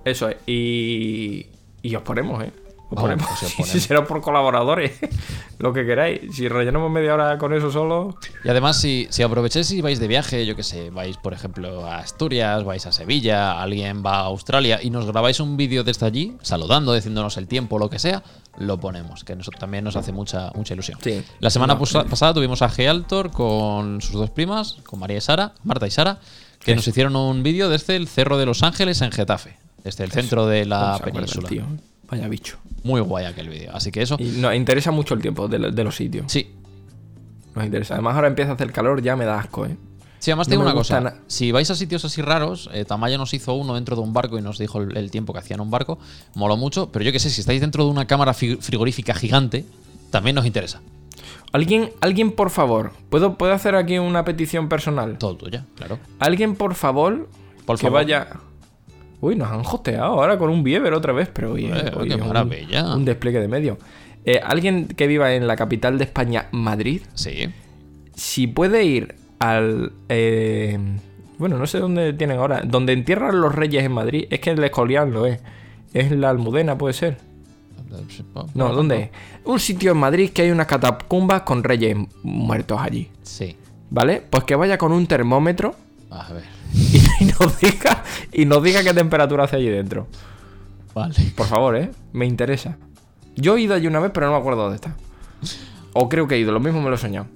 [0.04, 0.36] Eso es.
[0.46, 1.46] Y,
[1.80, 2.52] y os ponemos, ¿eh?
[2.88, 3.26] Os ponemos.
[3.64, 4.92] Si será por colaboradores.
[5.58, 6.34] Lo que queráis.
[6.34, 8.16] Si rellenamos media hora con eso solo.
[8.44, 11.86] Y además, si, si aprovecháis y vais de viaje, yo que sé, vais, por ejemplo,
[11.86, 16.06] a Asturias, vais a Sevilla, alguien va a Australia y nos grabáis un vídeo desde
[16.06, 18.22] allí, saludando, diciéndonos el tiempo, lo que sea,
[18.58, 20.98] lo ponemos, que también nos hace mucha, mucha ilusión.
[21.02, 21.24] Sí.
[21.40, 25.54] La semana No, pasada tuvimos a Gealtor con sus dos primas, con María y Sara,
[25.64, 26.18] Marta y Sara,
[26.60, 30.12] que nos hicieron un vídeo desde el Cerro de los Ángeles en Getafe, desde el
[30.12, 31.48] centro de ¿Cómo la península.
[32.10, 32.58] Vaya bicho.
[32.84, 33.70] Muy guay aquel vídeo.
[33.74, 36.30] Así que eso, Y nos interesa mucho el tiempo de, de los sitios.
[36.30, 36.52] sí,
[37.54, 37.94] Nos interesa.
[37.94, 39.76] Además, ahora empieza a hacer calor, ya me da asco, ¿eh?
[40.18, 41.00] Sí, además No tengo una cosa.
[41.00, 44.12] na- Si vais a sitios así raros, eh, Tamayo nos hizo uno dentro de un
[44.12, 45.98] barco y nos dijo el, el tiempo que hacía en un barco.
[46.34, 49.64] Moló mucho, pero yo que sé, si estáis dentro de una cámara fi- frigorífica gigante,
[50.10, 50.80] también nos interesa.
[51.52, 52.92] Alguien, alguien, por favor.
[53.10, 55.16] ¿Puedo, ¿Puedo hacer aquí una petición personal?
[55.18, 55.98] Todo tuya, claro.
[56.18, 57.28] Alguien, por favor,
[57.64, 57.92] Por que favor.
[58.02, 58.28] vaya.
[59.20, 62.20] Uy, nos han hosteado ahora con un Bieber otra vez, pero oye, Eh, oye, qué
[62.22, 62.94] un- maravilla.
[62.94, 63.78] Un, despliegue de medio.
[64.24, 67.48] Eh, alguien que viva en la capital de España, Madrid, Sí.
[68.14, 69.92] si puede ir al.
[70.08, 70.78] eh,
[71.38, 72.62] bueno, no sé dónde tienen ahora.
[72.64, 74.26] Donde entierran los reyes en Madrid.
[74.30, 75.38] Es que el Escorial lo es.
[75.92, 77.18] Es la Almudena, puede ser.
[78.54, 79.10] No, ¿dónde es?
[79.44, 83.08] Un sitio en Madrid que hay unas catacumbas con reyes muertos allí.
[83.22, 83.56] Sí.
[83.90, 84.22] ¿Vale?
[84.28, 85.74] Pues que vaya con un termómetro
[86.10, 86.42] A ver.
[87.20, 90.06] y, nos diga y nos diga qué temperatura hace allí dentro.
[90.94, 91.14] Vale.
[91.36, 91.90] Por favor, ¿eh?
[92.12, 92.76] Me interesa.
[93.34, 94.96] Yo he ido allí una vez, pero no me acuerdo dónde está.
[95.92, 97.26] O creo que he ido, lo mismo me lo he soñado.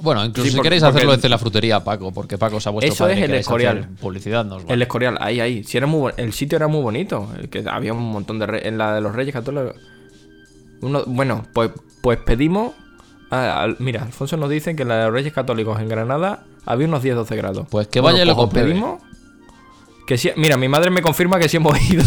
[0.00, 2.92] Bueno, incluso Sí, si queréis hacerlo desde la frutería, Paco, porque Paco es a vuestro
[2.92, 3.88] Eso padre es el Escorial.
[4.00, 4.74] Publicidad nos vale.
[4.74, 5.64] El Escorial, ahí, ahí.
[5.64, 7.28] Sí, era muy el sitio era muy bonito.
[7.38, 9.74] El que había un montón de re- en la de los Reyes Católicos.
[10.82, 11.70] Uno, bueno, pues,
[12.02, 12.74] pues pedimos.
[13.78, 17.02] mira, Alfonso nos dice que en la de los Reyes Católicos en Granada había unos
[17.02, 17.66] 10-12 grados.
[17.70, 19.00] Pues que vaya y lo pues pedimos.
[20.06, 22.04] Que sí, mira, mi madre me confirma que sí hemos ido.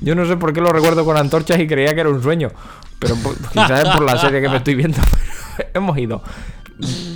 [0.00, 2.50] Yo no sé por qué lo recuerdo con antorchas y creía que era un sueño.
[2.98, 4.98] Pero por- quizás es por la serie que me estoy viendo.
[5.56, 6.22] pero hemos ido.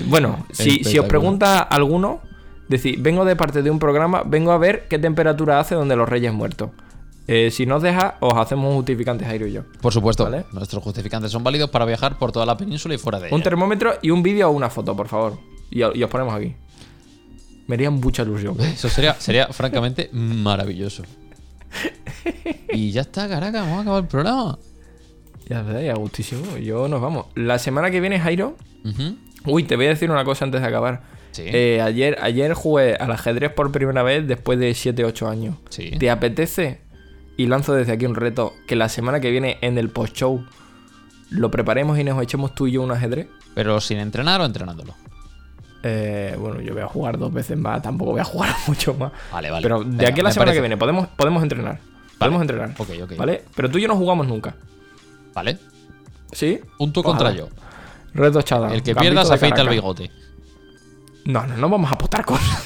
[0.06, 2.20] Bueno, si, si os pregunta alguno,
[2.68, 6.08] decir, vengo de parte de un programa, vengo a ver qué temperatura hace donde los
[6.08, 6.70] reyes muertos.
[7.26, 9.62] Eh, si nos deja, os hacemos un justificante, Jairo y yo.
[9.80, 10.46] Por supuesto, Vale.
[10.52, 13.36] nuestros justificantes son válidos para viajar por toda la península y fuera de ella.
[13.36, 15.38] Un termómetro y un vídeo o una foto, por favor.
[15.70, 16.54] Y, y os ponemos aquí.
[17.66, 18.60] Me haría mucha ilusión.
[18.60, 21.04] Eso sería, sería francamente maravilloso.
[22.72, 24.58] Y ya está, caraca, vamos a acabar el programa.
[25.48, 26.56] Ya ves, ya gustísimo.
[26.58, 27.26] Yo nos vamos.
[27.34, 28.56] La semana que viene, Jairo.
[29.44, 31.02] Uy, te voy a decir una cosa antes de acabar.
[31.32, 31.42] Sí.
[31.46, 35.56] Eh, ayer, ayer jugué al ajedrez por primera vez después de 7-8 años.
[35.68, 35.92] Sí.
[35.98, 36.80] ¿Te apetece?
[37.36, 40.44] Y lanzo desde aquí un reto que la semana que viene en el post-show
[41.30, 43.28] lo preparemos y nos echemos tú y yo un ajedrez.
[43.54, 44.94] Pero sin entrenar o entrenándolo.
[45.82, 49.12] Eh, bueno, yo voy a jugar dos veces más, tampoco voy a jugar mucho más.
[49.32, 49.62] Vale, vale.
[49.62, 50.56] Pero de Venga, aquí a la semana parece.
[50.58, 51.80] que viene podemos, podemos entrenar.
[52.18, 52.74] Podemos entrenar.
[52.76, 53.16] Ok, ok.
[53.16, 53.44] ¿Vale?
[53.56, 54.54] Pero tú y yo no jugamos nunca.
[55.34, 55.58] Vale.
[56.32, 56.60] ¿Sí?
[56.78, 57.48] Un tú Pues contra yo.
[58.12, 58.72] Reto Showdown.
[58.72, 60.10] El que pierda se afeita el bigote.
[61.24, 62.64] No, no, no vamos a apostar cosas.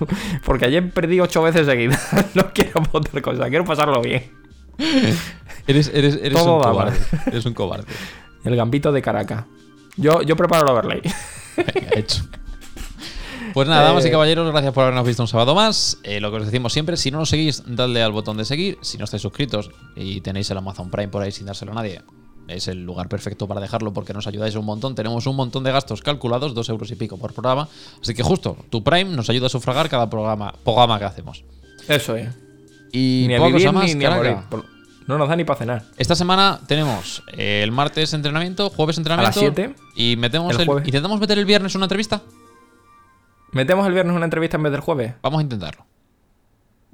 [0.44, 2.08] Porque ayer perdí ocho veces seguidas.
[2.34, 4.30] no quiero apostar cosas, quiero pasarlo bien.
[5.66, 6.98] Eres, eres, eres Todo un cobarde.
[7.26, 7.84] Eres un cobarde.
[8.44, 9.44] El gambito de Caracas.
[9.96, 11.02] Yo, yo preparo el overlay.
[11.56, 12.24] Venga, hecho.
[13.56, 15.96] Pues nada, damas y Eh, caballeros, gracias por habernos visto un sábado más.
[16.02, 18.76] Eh, lo que os decimos siempre, si no nos seguís, dadle al botón de seguir.
[18.82, 22.02] Si no estáis suscritos y tenéis el Amazon Prime por ahí sin dárselo a nadie,
[22.48, 24.94] es el lugar perfecto para dejarlo porque nos ayudáis un montón.
[24.94, 27.66] Tenemos un montón de gastos calculados, dos euros y pico por programa.
[28.02, 31.42] Así que justo, tu Prime nos ayuda a sufragar cada programa, programa que hacemos.
[31.88, 32.28] Eso es.
[32.92, 34.36] Y Ni a vivir más, ni, ni a morir.
[35.06, 35.84] No nos da ni para cenar.
[35.96, 39.40] Esta semana tenemos eh, el martes entrenamiento, jueves entrenamiento.
[39.40, 39.74] siete.
[39.94, 42.20] Y metemos El el, intentamos meter el viernes una entrevista.
[43.56, 45.14] ¿Metemos el viernes una entrevista en vez del jueves?
[45.22, 45.84] Vamos a intentarlo.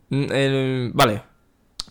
[0.08, 1.22] Mm, el- Vale.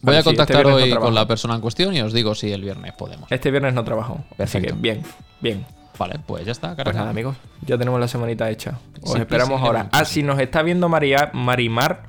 [0.02, 2.52] Voy a este contactar no hoy con la persona en cuestión y os digo si
[2.52, 3.32] el viernes podemos.
[3.32, 4.24] Este viernes no trabajo.
[4.40, 5.04] Así que bien,
[5.42, 5.64] bien.
[6.00, 7.36] Vale, pues ya está, Pues nada, amigos.
[7.68, 8.80] Ya tenemos la semanita hecha.
[9.04, 9.90] Os esperamos ahora.
[9.92, 12.04] Ah, si nos está viendo María, Marimar,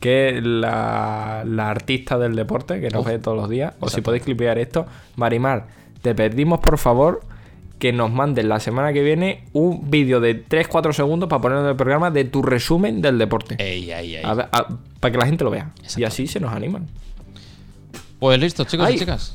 [0.00, 3.74] que es la, la artista del deporte, que nos Uf, ve todos los días.
[3.80, 4.86] O si podéis clipear esto.
[5.16, 5.66] Marimar,
[6.00, 7.20] te pedimos por favor
[7.78, 11.70] que nos mandes la semana que viene un vídeo de 3-4 segundos para ponerlo en
[11.70, 13.54] el programa de tu resumen del deporte.
[13.58, 14.24] Ey, ey, ey.
[14.24, 14.66] A ver, a-
[15.00, 15.70] para que la gente lo vea.
[15.96, 16.86] Y así se nos animan.
[18.18, 19.34] Pues listo, chicos y chicas.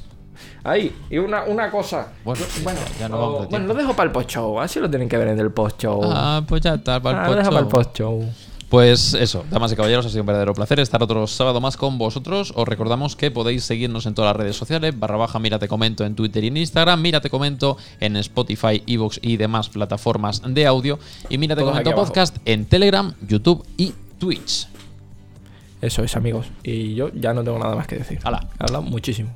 [0.66, 2.08] Ahí, y una, una cosa.
[2.24, 4.60] Bueno, Yo- bueno, ya no vamos bueno, lo dejo para el post-show.
[4.62, 6.02] Así lo tienen que ver en el post-show.
[6.06, 8.20] Ah, pues ya está, para el Ah, lo dejo para el post-show.
[8.22, 8.43] post-show.
[8.74, 12.00] Pues eso, damas y caballeros, ha sido un verdadero placer estar otro sábado más con
[12.00, 12.52] vosotros.
[12.56, 16.04] Os recordamos que podéis seguirnos en todas las redes sociales, barra baja, mira te comento
[16.04, 20.66] en Twitter y en Instagram, mira te comento en Spotify, Evox y demás plataformas de
[20.66, 20.98] audio,
[21.30, 22.06] y mira te Todos comento abajo.
[22.06, 24.68] podcast en Telegram, YouTube y Twitch.
[25.80, 26.48] Eso es, amigos.
[26.64, 28.22] Y yo ya no tengo nada más que decir.
[28.24, 28.40] Hala.
[28.60, 29.36] He hablado muchísimo.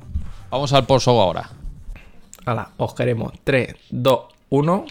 [0.50, 1.48] Vamos al post-show ahora.
[2.44, 3.34] Hala, os queremos.
[3.44, 4.20] 3, 2,
[4.50, 4.84] 1.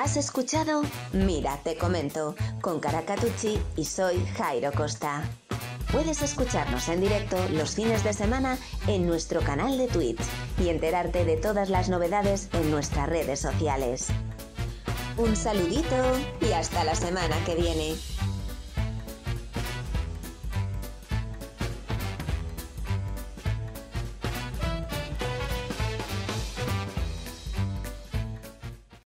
[0.00, 0.82] Has escuchado
[1.12, 5.24] Mira, te comento con Caracatucci y soy Jairo Costa.
[5.90, 10.20] Puedes escucharnos en directo los fines de semana en nuestro canal de Twitch
[10.62, 14.06] y enterarte de todas las novedades en nuestras redes sociales.
[15.16, 15.96] Un saludito
[16.42, 17.96] y hasta la semana que viene.